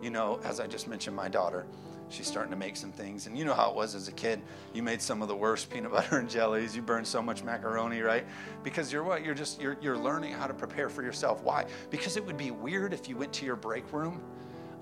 You 0.00 0.10
know, 0.10 0.40
as 0.44 0.60
I 0.60 0.66
just 0.66 0.88
mentioned, 0.88 1.14
my 1.14 1.28
daughter, 1.28 1.66
she's 2.08 2.26
starting 2.26 2.50
to 2.50 2.56
make 2.56 2.76
some 2.76 2.92
things. 2.92 3.26
And 3.26 3.36
you 3.36 3.44
know 3.44 3.54
how 3.54 3.70
it 3.70 3.76
was 3.76 3.94
as 3.94 4.08
a 4.08 4.12
kid. 4.12 4.40
You 4.72 4.82
made 4.82 5.00
some 5.00 5.22
of 5.22 5.28
the 5.28 5.36
worst 5.36 5.70
peanut 5.72 5.92
butter 5.92 6.18
and 6.18 6.28
jellies. 6.28 6.74
You 6.74 6.82
burned 6.82 7.06
so 7.06 7.22
much 7.22 7.42
macaroni, 7.42 8.00
right? 8.00 8.26
Because 8.62 8.92
you're 8.92 9.04
what? 9.04 9.24
You're 9.24 9.34
just 9.34 9.60
you're 9.60 9.76
you're 9.80 9.98
learning 9.98 10.32
how 10.32 10.46
to 10.46 10.54
prepare 10.54 10.88
for 10.88 11.02
yourself. 11.02 11.42
Why? 11.42 11.66
Because 11.90 12.16
it 12.16 12.24
would 12.24 12.36
be 12.36 12.50
weird 12.50 12.92
if 12.92 13.08
you 13.08 13.16
went 13.16 13.32
to 13.34 13.46
your 13.46 13.56
break 13.56 13.92
room 13.92 14.20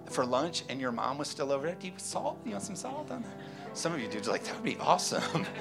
for 0.06 0.26
lunch 0.26 0.64
and 0.68 0.80
your 0.80 0.92
mom 0.92 1.18
was 1.18 1.28
still 1.28 1.52
over 1.52 1.66
there. 1.66 1.76
Do 1.76 1.87
you 1.87 1.92
salt? 1.96 2.38
You 2.44 2.52
want 2.52 2.64
some 2.64 2.76
salt 2.76 3.11
on? 3.11 3.24
Some 3.74 3.92
of 3.94 4.00
you 4.00 4.08
dudes 4.08 4.28
are 4.28 4.32
like, 4.32 4.44
that 4.44 4.54
would 4.54 4.64
be 4.64 4.76
awesome. 4.78 5.46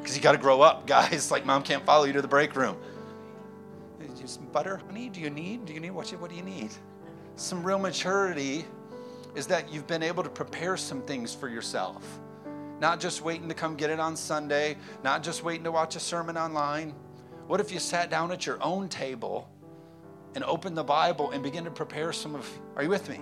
Because 0.00 0.16
you 0.16 0.22
got 0.22 0.32
to 0.32 0.38
grow 0.38 0.62
up, 0.62 0.86
guys. 0.86 1.30
Like 1.30 1.44
mom 1.44 1.62
can't 1.62 1.84
follow 1.84 2.04
you 2.04 2.12
to 2.14 2.22
the 2.22 2.28
break 2.28 2.56
room. 2.56 2.76
Just 4.18 4.50
butter, 4.52 4.78
honey? 4.86 5.08
Do 5.08 5.20
you 5.20 5.30
need? 5.30 5.66
Do 5.66 5.72
you 5.72 5.80
need 5.80 5.90
what? 5.90 6.10
You, 6.10 6.18
what 6.18 6.30
do 6.30 6.36
you 6.36 6.42
need? 6.42 6.70
Some 7.36 7.62
real 7.62 7.78
maturity 7.78 8.64
is 9.34 9.46
that 9.48 9.72
you've 9.72 9.86
been 9.86 10.02
able 10.02 10.22
to 10.22 10.28
prepare 10.28 10.76
some 10.76 11.02
things 11.02 11.34
for 11.34 11.48
yourself. 11.48 12.20
Not 12.80 13.00
just 13.00 13.22
waiting 13.22 13.48
to 13.48 13.54
come 13.54 13.76
get 13.76 13.90
it 13.90 14.00
on 14.00 14.16
Sunday, 14.16 14.76
not 15.04 15.22
just 15.22 15.44
waiting 15.44 15.64
to 15.64 15.72
watch 15.72 15.96
a 15.96 16.00
sermon 16.00 16.36
online. 16.36 16.94
What 17.46 17.60
if 17.60 17.72
you 17.72 17.78
sat 17.78 18.10
down 18.10 18.32
at 18.32 18.46
your 18.46 18.62
own 18.62 18.88
table 18.88 19.48
and 20.34 20.44
opened 20.44 20.76
the 20.76 20.84
Bible 20.84 21.30
and 21.30 21.42
began 21.42 21.64
to 21.64 21.70
prepare 21.70 22.12
some 22.12 22.34
of, 22.34 22.48
are 22.76 22.82
you 22.82 22.88
with 22.88 23.08
me? 23.08 23.20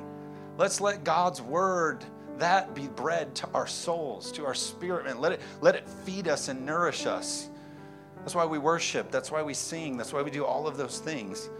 Let's 0.57 0.81
let 0.81 1.05
God's 1.05 1.41
word 1.41 2.05
that 2.39 2.75
be 2.75 2.87
bread 2.89 3.35
to 3.37 3.49
our 3.53 3.67
souls, 3.67 4.31
to 4.33 4.47
our 4.47 4.55
spirit, 4.55 5.07
and 5.07 5.21
let 5.21 5.33
it 5.33 5.41
let 5.61 5.75
it 5.75 5.89
feed 5.89 6.29
us 6.29 6.49
and 6.49 6.65
nourish 6.65 7.07
us. 7.07 7.49
That's 8.19 8.35
why 8.35 8.45
we 8.45 8.59
worship, 8.59 9.11
that's 9.11 9.31
why 9.31 9.43
we 9.43 9.55
sing, 9.55 9.97
that's 9.97 10.13
why 10.13 10.23
we 10.23 10.31
do 10.31 10.45
all 10.45 10.67
of 10.67 10.77
those 10.77 10.99
things 10.99 11.51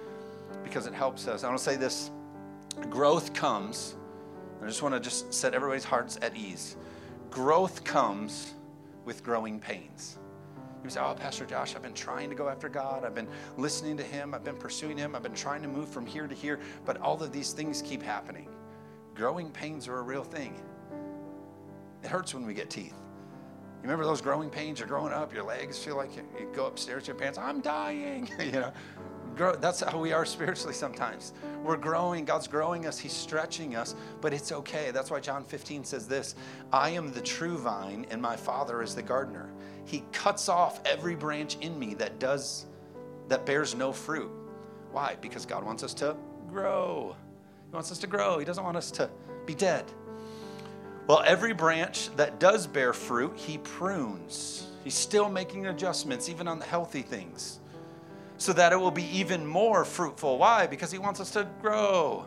because 0.63 0.87
it 0.87 0.95
helps 0.95 1.27
us. 1.27 1.45
I 1.45 1.49
want 1.49 1.59
to 1.59 1.65
say 1.65 1.77
this 1.77 2.11
growth 2.91 3.33
comes 3.33 3.97
I 4.63 4.67
just 4.67 4.83
want 4.83 4.95
to 4.95 5.01
just 5.01 5.33
set 5.33 5.55
everybody's 5.55 5.85
hearts 5.85 6.19
at 6.23 6.37
ease. 6.37 6.77
Growth 7.31 7.85
comes 7.85 8.55
with 9.05 9.23
growing 9.23 9.61
pains. 9.61 10.19
You 10.85 10.91
say, 10.91 11.01
Oh, 11.01 11.15
Pastor 11.15 11.45
Josh, 11.45 11.75
I've 11.75 11.83
been 11.83 11.95
trying 11.95 12.29
to 12.31 12.37
go 12.37 12.49
after 12.49 12.69
God. 12.69 13.05
I've 13.05 13.15
been 13.15 13.29
listening 13.57 13.97
to 13.97 14.03
Him. 14.03 14.35
I've 14.35 14.45
been 14.45 14.57
pursuing 14.57 14.97
Him. 14.97 15.15
I've 15.15 15.23
been 15.23 15.35
trying 15.35 15.63
to 15.63 15.69
move 15.69 15.89
from 15.89 16.07
here 16.07 16.27
to 16.27 16.35
here. 16.35 16.61
But 16.85 17.01
all 17.01 17.23
of 17.23 17.33
these 17.33 17.53
things 17.53 17.83
keep 17.83 18.03
happening. 18.03 18.49
Growing 19.15 19.51
pains 19.51 19.89
are 19.89 19.99
a 19.99 20.03
real 20.03 20.23
thing. 20.25 20.55
It 22.03 22.09
hurts 22.09 22.35
when 22.35 22.47
we 22.47 22.55
get 22.55 22.71
teeth. 22.71 22.95
You 23.79 23.83
remember 23.83 24.05
those 24.05 24.21
growing 24.21 24.51
pains? 24.51 24.79
You're 24.79 24.89
growing 24.89 25.13
up, 25.13 25.33
your 25.33 25.45
legs 25.45 25.79
feel 25.79 25.97
like 25.97 26.17
you, 26.17 26.23
you 26.39 26.49
go 26.53 26.67
upstairs 26.67 27.05
to 27.05 27.09
your 27.09 27.17
pants. 27.17 27.39
I'm 27.39 27.61
dying. 27.61 28.29
you 28.41 28.53
know, 28.53 28.73
grow, 29.39 29.55
that's 29.55 29.81
how 29.81 29.99
we 29.99 30.13
are 30.13 30.27
spiritually 30.27 30.75
sometimes. 30.75 31.33
We're 31.63 31.77
growing, 31.77 32.25
God's 32.25 32.49
growing 32.49 32.87
us, 32.87 32.99
He's 32.99 33.13
stretching 33.13 33.77
us, 33.77 33.95
but 34.21 34.35
it's 34.35 34.53
okay. 34.53 34.91
That's 34.91 35.11
why 35.11 35.21
John 35.21 35.45
15 35.45 35.85
says 35.85 36.07
this 36.07 36.35
I 36.73 36.91
am 36.91 37.13
the 37.13 37.23
true 37.23 37.57
vine, 37.57 38.05
and 38.11 38.21
my 38.21 38.37
Father 38.37 38.83
is 38.83 38.95
the 38.95 39.03
gardener. 39.03 39.49
He 39.87 40.03
cuts 40.13 40.51
off 40.51 40.81
every 40.85 41.15
branch 41.15 41.57
in 41.61 41.79
me 41.79 41.95
that 41.95 42.19
does 42.19 42.67
that 43.29 43.47
bears 43.47 43.75
no 43.75 43.93
fruit. 43.93 44.31
Why? 44.91 45.17
Because 45.21 45.47
God 45.47 45.65
wants 45.65 45.83
us 45.83 45.95
to 45.95 46.17
grow. 46.51 47.15
He 47.71 47.75
wants 47.75 47.93
us 47.93 47.99
to 47.99 48.07
grow. 48.07 48.39
He 48.39 48.45
doesn't 48.45 48.65
want 48.65 48.77
us 48.77 48.91
to 48.93 49.09
be 49.47 49.55
dead. 49.55 49.85
Well, 51.07 51.23
every 51.25 51.55
branch 51.55 52.15
that 52.17 52.39
does 52.41 52.67
bear 52.67 52.93
fruit, 52.93 53.35
he 53.37 53.59
prunes. 53.59 54.67
He's 54.85 54.95
still 54.95 55.29
making 55.29 55.67
adjustments, 55.67 56.29
even 56.29 56.49
on 56.49 56.59
the 56.59 56.65
healthy 56.65 57.03
things 57.03 57.61
so 58.39 58.53
that 58.53 58.73
it 58.73 58.77
will 58.77 58.91
be 58.91 59.05
even 59.17 59.47
more 59.47 59.85
fruitful. 59.85 60.39
Why? 60.39 60.67
Because 60.67 60.91
He 60.91 60.99
wants 60.99 61.21
us 61.21 61.31
to 61.33 61.47
grow. 61.61 62.25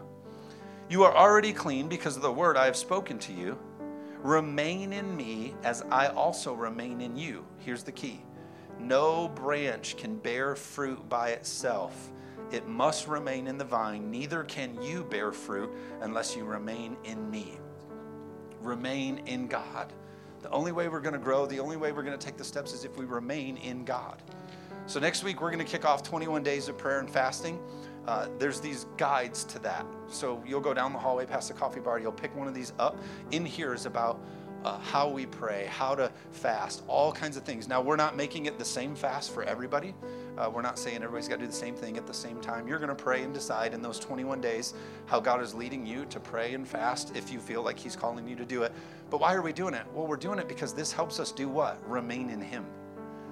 You 0.90 1.04
are 1.04 1.16
already 1.16 1.54
clean 1.54 1.88
because 1.88 2.16
of 2.16 2.22
the 2.22 2.32
word 2.32 2.58
I 2.58 2.66
have 2.66 2.76
spoken 2.76 3.18
to 3.20 3.34
you. 3.34 3.58
Remain 4.22 4.94
in 4.94 5.16
me 5.16 5.56
as 5.64 5.84
I 5.90 6.08
also 6.08 6.54
remain 6.54 7.02
in 7.02 7.18
you. 7.18 7.46
Here's 7.60 7.84
the 7.84 7.92
key 7.92 8.22
no 8.80 9.28
branch 9.30 9.96
can 9.98 10.18
bear 10.18 10.56
fruit 10.56 11.08
by 11.08 11.30
itself. 11.30 12.12
It 12.52 12.68
must 12.68 13.08
remain 13.08 13.48
in 13.48 13.58
the 13.58 13.64
vine. 13.64 14.12
Neither 14.12 14.44
can 14.44 14.82
you 14.82 15.04
bear 15.04 15.32
fruit 15.32 15.70
unless 16.02 16.36
you 16.36 16.44
remain 16.44 16.98
in 17.06 17.30
me. 17.32 17.58
Remain 18.62 19.20
in 19.20 19.48
God. 19.48 19.94
The 20.42 20.50
only 20.50 20.72
way 20.72 20.90
we're 20.90 21.00
going 21.00 21.14
to 21.14 21.20
grow, 21.20 21.46
the 21.46 21.60
only 21.60 21.78
way 21.78 21.92
we're 21.92 22.04
going 22.04 22.18
to 22.18 22.26
take 22.26 22.38
the 22.38 22.44
steps 22.44 22.74
is 22.74 22.84
if 22.84 22.98
we 22.98 23.06
remain 23.06 23.58
in 23.58 23.86
God. 23.86 24.22
So 24.92 25.00
next 25.00 25.24
week, 25.24 25.40
we're 25.40 25.52
going 25.52 25.66
to 25.66 25.72
kick 25.72 25.86
off 25.86 26.04
21 26.04 26.44
days 26.44 26.68
of 26.68 26.78
prayer 26.78 27.00
and 27.00 27.10
fasting. 27.10 27.62
Uh, 28.06 28.28
there's 28.38 28.60
these 28.60 28.88
guides 28.98 29.46
to 29.46 29.60
that. 29.60 29.86
So 30.10 30.44
you'll 30.46 30.60
go 30.60 30.74
down 30.74 30.92
the 30.92 31.00
hallway 31.00 31.26
past 31.26 31.48
the 31.48 31.54
coffee 31.54 31.80
bar, 31.80 31.98
you'll 31.98 32.12
pick 32.12 32.36
one 32.36 32.46
of 32.46 32.54
these 32.54 32.74
up. 32.78 32.98
In 33.32 33.46
here 33.46 33.74
is 33.74 33.86
about 33.86 34.20
uh, 34.66 34.80
how 34.80 35.08
we 35.08 35.26
pray, 35.28 35.68
how 35.68 35.96
to 35.96 36.12
fast, 36.32 36.84
all 36.90 37.14
kinds 37.14 37.38
of 37.38 37.44
things. 37.44 37.70
Now, 37.70 37.80
we're 37.80 37.96
not 37.96 38.18
making 38.18 38.48
it 38.48 38.60
the 38.60 38.66
same 38.66 38.94
fast 38.94 39.34
for 39.34 39.44
everybody. 39.44 39.96
Uh, 40.38 40.52
we're 40.54 40.62
not 40.62 40.78
saying 40.78 40.98
everybody's 40.98 41.30
got 41.30 41.36
to 41.36 41.44
do 41.44 41.48
the 41.48 41.54
same 41.54 41.74
thing 41.74 41.96
at 41.96 42.06
the 42.06 42.14
same 42.14 42.42
time. 42.42 42.68
You're 42.68 42.78
going 42.78 42.90
to 42.90 42.94
pray 42.94 43.24
and 43.24 43.34
decide 43.34 43.74
in 43.74 43.82
those 43.82 43.98
21 43.98 44.42
days 44.42 44.74
how 45.06 45.22
God 45.22 45.42
is 45.42 45.54
leading 45.54 45.86
you 45.86 46.04
to 46.08 46.20
pray 46.20 46.54
and 46.54 46.68
fast 46.68 47.16
if 47.16 47.32
you 47.32 47.40
feel 47.40 47.64
like 47.64 47.80
He's 47.80 47.96
calling 47.96 48.28
you 48.28 48.36
to 48.36 48.44
do 48.44 48.64
it. 48.64 48.74
But 49.10 49.22
why 49.22 49.36
are 49.36 49.42
we 49.42 49.54
doing 49.54 49.74
it? 49.74 49.86
Well, 49.94 50.06
we're 50.06 50.18
doing 50.18 50.38
it 50.38 50.50
because 50.50 50.74
this 50.74 50.92
helps 50.92 51.18
us 51.18 51.32
do 51.32 51.48
what? 51.48 51.82
Remain 51.90 52.30
in 52.30 52.42
Him. 52.42 52.66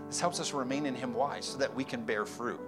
This 0.09 0.19
helps 0.19 0.39
us 0.39 0.53
remain 0.53 0.87
in 0.87 0.95
Him. 0.95 1.13
Why? 1.13 1.39
So 1.39 1.57
that 1.59 1.73
we 1.73 1.83
can 1.83 2.03
bear 2.03 2.25
fruit. 2.25 2.59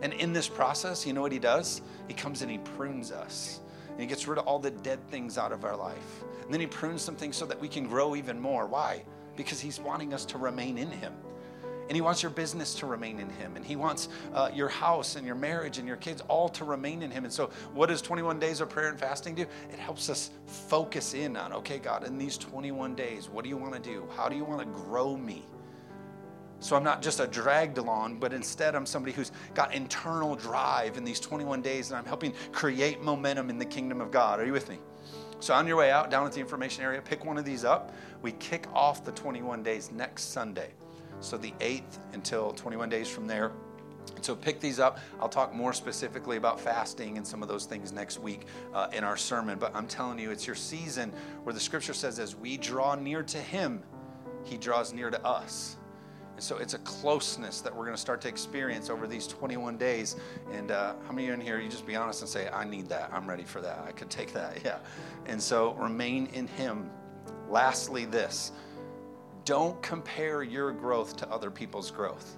And 0.00 0.12
in 0.14 0.32
this 0.32 0.48
process, 0.48 1.06
you 1.06 1.12
know 1.12 1.20
what 1.20 1.32
He 1.32 1.38
does? 1.38 1.82
He 2.08 2.14
comes 2.14 2.42
and 2.42 2.50
He 2.50 2.58
prunes 2.58 3.12
us. 3.12 3.60
And 3.90 4.00
He 4.00 4.06
gets 4.06 4.26
rid 4.26 4.38
of 4.38 4.46
all 4.46 4.58
the 4.58 4.70
dead 4.70 5.06
things 5.10 5.36
out 5.36 5.52
of 5.52 5.64
our 5.64 5.76
life. 5.76 6.24
And 6.42 6.52
then 6.52 6.60
He 6.60 6.66
prunes 6.66 7.02
some 7.02 7.14
things 7.14 7.36
so 7.36 7.44
that 7.46 7.60
we 7.60 7.68
can 7.68 7.86
grow 7.86 8.16
even 8.16 8.40
more. 8.40 8.66
Why? 8.66 9.04
Because 9.36 9.60
He's 9.60 9.78
wanting 9.78 10.14
us 10.14 10.24
to 10.26 10.38
remain 10.38 10.78
in 10.78 10.90
Him. 10.90 11.12
And 11.88 11.94
He 11.94 12.00
wants 12.00 12.22
your 12.22 12.30
business 12.30 12.74
to 12.76 12.86
remain 12.86 13.20
in 13.20 13.28
Him. 13.28 13.56
And 13.56 13.64
He 13.64 13.76
wants 13.76 14.08
uh, 14.32 14.50
your 14.54 14.68
house 14.68 15.16
and 15.16 15.26
your 15.26 15.34
marriage 15.34 15.76
and 15.76 15.86
your 15.86 15.96
kids 15.98 16.22
all 16.28 16.48
to 16.50 16.64
remain 16.64 17.02
in 17.02 17.10
Him. 17.10 17.24
And 17.24 17.32
so, 17.32 17.50
what 17.74 17.90
does 17.90 18.00
21 18.00 18.38
days 18.38 18.62
of 18.62 18.70
prayer 18.70 18.88
and 18.88 18.98
fasting 18.98 19.34
do? 19.34 19.42
It 19.42 19.78
helps 19.78 20.08
us 20.08 20.30
focus 20.46 21.12
in 21.12 21.36
on, 21.36 21.52
okay, 21.52 21.78
God, 21.78 22.06
in 22.06 22.16
these 22.16 22.38
21 22.38 22.94
days, 22.94 23.28
what 23.28 23.42
do 23.42 23.50
you 23.50 23.58
want 23.58 23.74
to 23.74 23.80
do? 23.80 24.08
How 24.16 24.30
do 24.30 24.36
you 24.36 24.44
want 24.44 24.60
to 24.60 24.66
grow 24.66 25.16
me? 25.16 25.44
So 26.60 26.76
I'm 26.76 26.82
not 26.82 27.02
just 27.02 27.20
a 27.20 27.26
dragged 27.26 27.78
along, 27.78 28.18
but 28.18 28.32
instead 28.32 28.74
I'm 28.74 28.86
somebody 28.86 29.12
who's 29.12 29.30
got 29.54 29.74
internal 29.74 30.34
drive 30.34 30.96
in 30.96 31.04
these 31.04 31.20
21 31.20 31.62
days 31.62 31.90
and 31.90 31.98
I'm 31.98 32.04
helping 32.04 32.34
create 32.52 33.00
momentum 33.00 33.48
in 33.48 33.58
the 33.58 33.64
kingdom 33.64 34.00
of 34.00 34.10
God. 34.10 34.40
Are 34.40 34.46
you 34.46 34.52
with 34.52 34.68
me? 34.68 34.78
So 35.40 35.54
on 35.54 35.68
your 35.68 35.76
way 35.76 35.92
out, 35.92 36.10
down 36.10 36.26
at 36.26 36.32
the 36.32 36.40
information 36.40 36.82
area, 36.82 37.00
pick 37.00 37.24
one 37.24 37.38
of 37.38 37.44
these 37.44 37.64
up. 37.64 37.94
We 38.22 38.32
kick 38.32 38.66
off 38.74 39.04
the 39.04 39.12
21 39.12 39.62
days 39.62 39.92
next 39.92 40.32
Sunday. 40.32 40.70
So 41.20 41.36
the 41.36 41.52
8th 41.60 41.98
until 42.12 42.52
21 42.52 42.88
days 42.88 43.08
from 43.08 43.26
there. 43.26 43.52
So 44.20 44.34
pick 44.34 44.58
these 44.58 44.80
up. 44.80 44.98
I'll 45.20 45.28
talk 45.28 45.54
more 45.54 45.72
specifically 45.72 46.38
about 46.38 46.60
fasting 46.60 47.18
and 47.18 47.26
some 47.26 47.42
of 47.42 47.48
those 47.48 47.66
things 47.66 47.92
next 47.92 48.18
week 48.18 48.46
uh, 48.74 48.88
in 48.92 49.04
our 49.04 49.16
sermon. 49.16 49.58
But 49.58 49.74
I'm 49.76 49.86
telling 49.86 50.18
you, 50.18 50.30
it's 50.30 50.46
your 50.46 50.56
season 50.56 51.12
where 51.44 51.52
the 51.52 51.60
scripture 51.60 51.94
says, 51.94 52.18
as 52.18 52.34
we 52.34 52.56
draw 52.56 52.94
near 52.94 53.22
to 53.24 53.38
Him, 53.38 53.82
He 54.44 54.56
draws 54.56 54.92
near 54.92 55.10
to 55.10 55.24
us. 55.24 55.77
And 56.38 56.44
so 56.44 56.58
it's 56.58 56.74
a 56.74 56.78
closeness 56.78 57.60
that 57.62 57.74
we're 57.74 57.82
going 57.82 57.96
to 57.96 58.00
start 58.00 58.20
to 58.20 58.28
experience 58.28 58.90
over 58.90 59.08
these 59.08 59.26
21 59.26 59.76
days. 59.76 60.14
And 60.52 60.70
uh, 60.70 60.94
how 61.04 61.12
many 61.12 61.24
of 61.24 61.28
you 61.30 61.34
in 61.34 61.40
here, 61.40 61.58
you 61.58 61.68
just 61.68 61.84
be 61.84 61.96
honest 61.96 62.20
and 62.20 62.30
say, 62.30 62.48
I 62.48 62.62
need 62.62 62.88
that. 62.90 63.10
I'm 63.12 63.28
ready 63.28 63.42
for 63.42 63.60
that. 63.60 63.84
I 63.84 63.90
could 63.90 64.08
take 64.08 64.32
that. 64.34 64.58
Yeah. 64.64 64.78
And 65.26 65.42
so 65.42 65.72
remain 65.72 66.26
in 66.26 66.46
Him. 66.46 66.90
Lastly, 67.50 68.04
this 68.04 68.52
don't 69.44 69.82
compare 69.82 70.44
your 70.44 70.70
growth 70.70 71.16
to 71.16 71.28
other 71.28 71.50
people's 71.50 71.90
growth. 71.90 72.36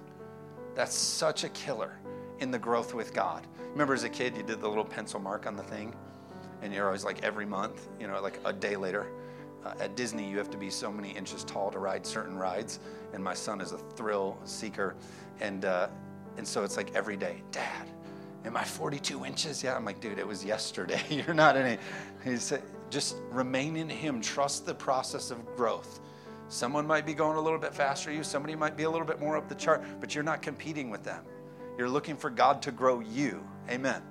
That's 0.73 0.95
such 0.95 1.43
a 1.43 1.49
killer 1.49 1.99
in 2.39 2.49
the 2.49 2.57
growth 2.57 2.95
with 2.95 3.13
God. 3.13 3.45
Remember 3.71 3.93
as 3.93 4.03
a 4.03 4.09
kid, 4.09 4.35
you 4.35 4.41
did 4.41 4.61
the 4.61 4.67
little 4.67 4.83
pencil 4.83 5.19
mark 5.19 5.45
on 5.45 5.55
the 5.55 5.61
thing, 5.61 5.93
and 6.63 6.73
you're 6.73 6.87
always 6.87 7.05
like 7.05 7.21
every 7.21 7.45
month, 7.45 7.87
you 7.99 8.07
know, 8.07 8.19
like 8.19 8.39
a 8.45 8.53
day 8.53 8.75
later. 8.75 9.11
Uh, 9.65 9.73
at 9.79 9.95
Disney, 9.95 10.29
you 10.29 10.37
have 10.37 10.49
to 10.51 10.57
be 10.57 10.69
so 10.69 10.91
many 10.91 11.11
inches 11.11 11.43
tall 11.43 11.71
to 11.71 11.79
ride 11.79 12.05
certain 12.05 12.37
rides 12.37 12.79
and 13.13 13.23
my 13.23 13.33
son 13.33 13.61
is 13.61 13.71
a 13.71 13.77
thrill 13.77 14.37
seeker. 14.45 14.95
And 15.39 15.65
uh, 15.65 15.87
And 16.37 16.47
so 16.47 16.63
it's 16.63 16.77
like 16.77 16.95
every 16.95 17.17
day, 17.17 17.43
Dad, 17.51 17.87
am 18.45 18.57
I 18.57 18.63
42 18.63 19.25
inches? 19.25 19.63
Yeah. 19.63 19.75
I'm 19.75 19.85
like, 19.85 19.99
dude, 19.99 20.19
it 20.19 20.27
was 20.27 20.43
yesterday. 20.43 21.01
You're 21.09 21.33
not 21.33 21.57
any. 21.57 21.77
He 22.23 22.37
said, 22.37 22.63
just 22.89 23.17
remain 23.31 23.75
in 23.75 23.89
Him. 23.89 24.21
Trust 24.21 24.65
the 24.65 24.73
process 24.73 25.31
of 25.31 25.45
growth. 25.55 25.99
Someone 26.49 26.85
might 26.85 27.05
be 27.05 27.13
going 27.13 27.37
a 27.37 27.41
little 27.41 27.59
bit 27.59 27.73
faster 27.73 28.11
you, 28.11 28.23
somebody 28.23 28.55
might 28.55 28.75
be 28.75 28.83
a 28.83 28.89
little 28.89 29.07
bit 29.07 29.21
more 29.21 29.37
up 29.37 29.47
the 29.47 29.55
chart, 29.55 29.83
but 30.01 30.13
you're 30.13 30.23
not 30.23 30.41
competing 30.41 30.89
with 30.89 31.03
them. 31.03 31.23
You're 31.77 31.89
looking 31.89 32.17
for 32.17 32.29
God 32.29 32.61
to 32.63 32.73
grow 32.73 32.99
you. 32.99 33.41
Amen. 33.69 34.01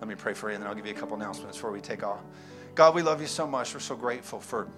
Let 0.00 0.08
me 0.08 0.14
pray 0.14 0.34
for 0.34 0.50
you, 0.50 0.54
and 0.54 0.62
then 0.62 0.68
I'll 0.70 0.76
give 0.76 0.86
you 0.86 0.92
a 0.92 0.96
couple 0.96 1.16
announcements 1.16 1.56
before 1.56 1.72
we 1.72 1.80
take 1.80 2.04
off. 2.04 2.20
God, 2.74 2.94
we 2.94 3.02
love 3.02 3.20
you 3.20 3.28
so 3.28 3.46
much. 3.46 3.72
We're 3.72 3.80
so 3.80 3.94
grateful 3.96 4.40
for 4.40 4.68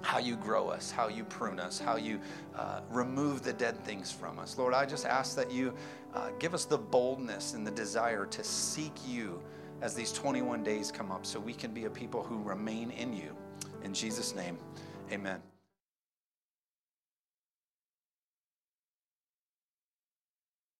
how 0.00 0.18
you 0.18 0.36
grow 0.36 0.68
us, 0.68 0.90
how 0.90 1.08
you 1.08 1.24
prune 1.24 1.58
us, 1.58 1.78
how 1.78 1.96
you 1.96 2.20
uh, 2.56 2.80
remove 2.90 3.42
the 3.42 3.52
dead 3.52 3.82
things 3.84 4.12
from 4.12 4.38
us. 4.38 4.58
Lord, 4.58 4.74
I 4.74 4.86
just 4.86 5.06
ask 5.06 5.34
that 5.36 5.50
you 5.50 5.74
uh, 6.14 6.30
give 6.38 6.54
us 6.54 6.64
the 6.64 6.78
boldness 6.78 7.54
and 7.54 7.66
the 7.66 7.70
desire 7.70 8.26
to 8.26 8.44
seek 8.44 8.92
you 9.06 9.42
as 9.80 9.94
these 9.94 10.12
21 10.12 10.62
days 10.62 10.92
come 10.92 11.10
up 11.10 11.26
so 11.26 11.40
we 11.40 11.52
can 11.52 11.72
be 11.72 11.86
a 11.86 11.90
people 11.90 12.22
who 12.22 12.40
remain 12.42 12.90
in 12.92 13.12
you. 13.12 13.36
In 13.82 13.92
Jesus' 13.92 14.34
name, 14.34 14.56
amen. 15.10 15.40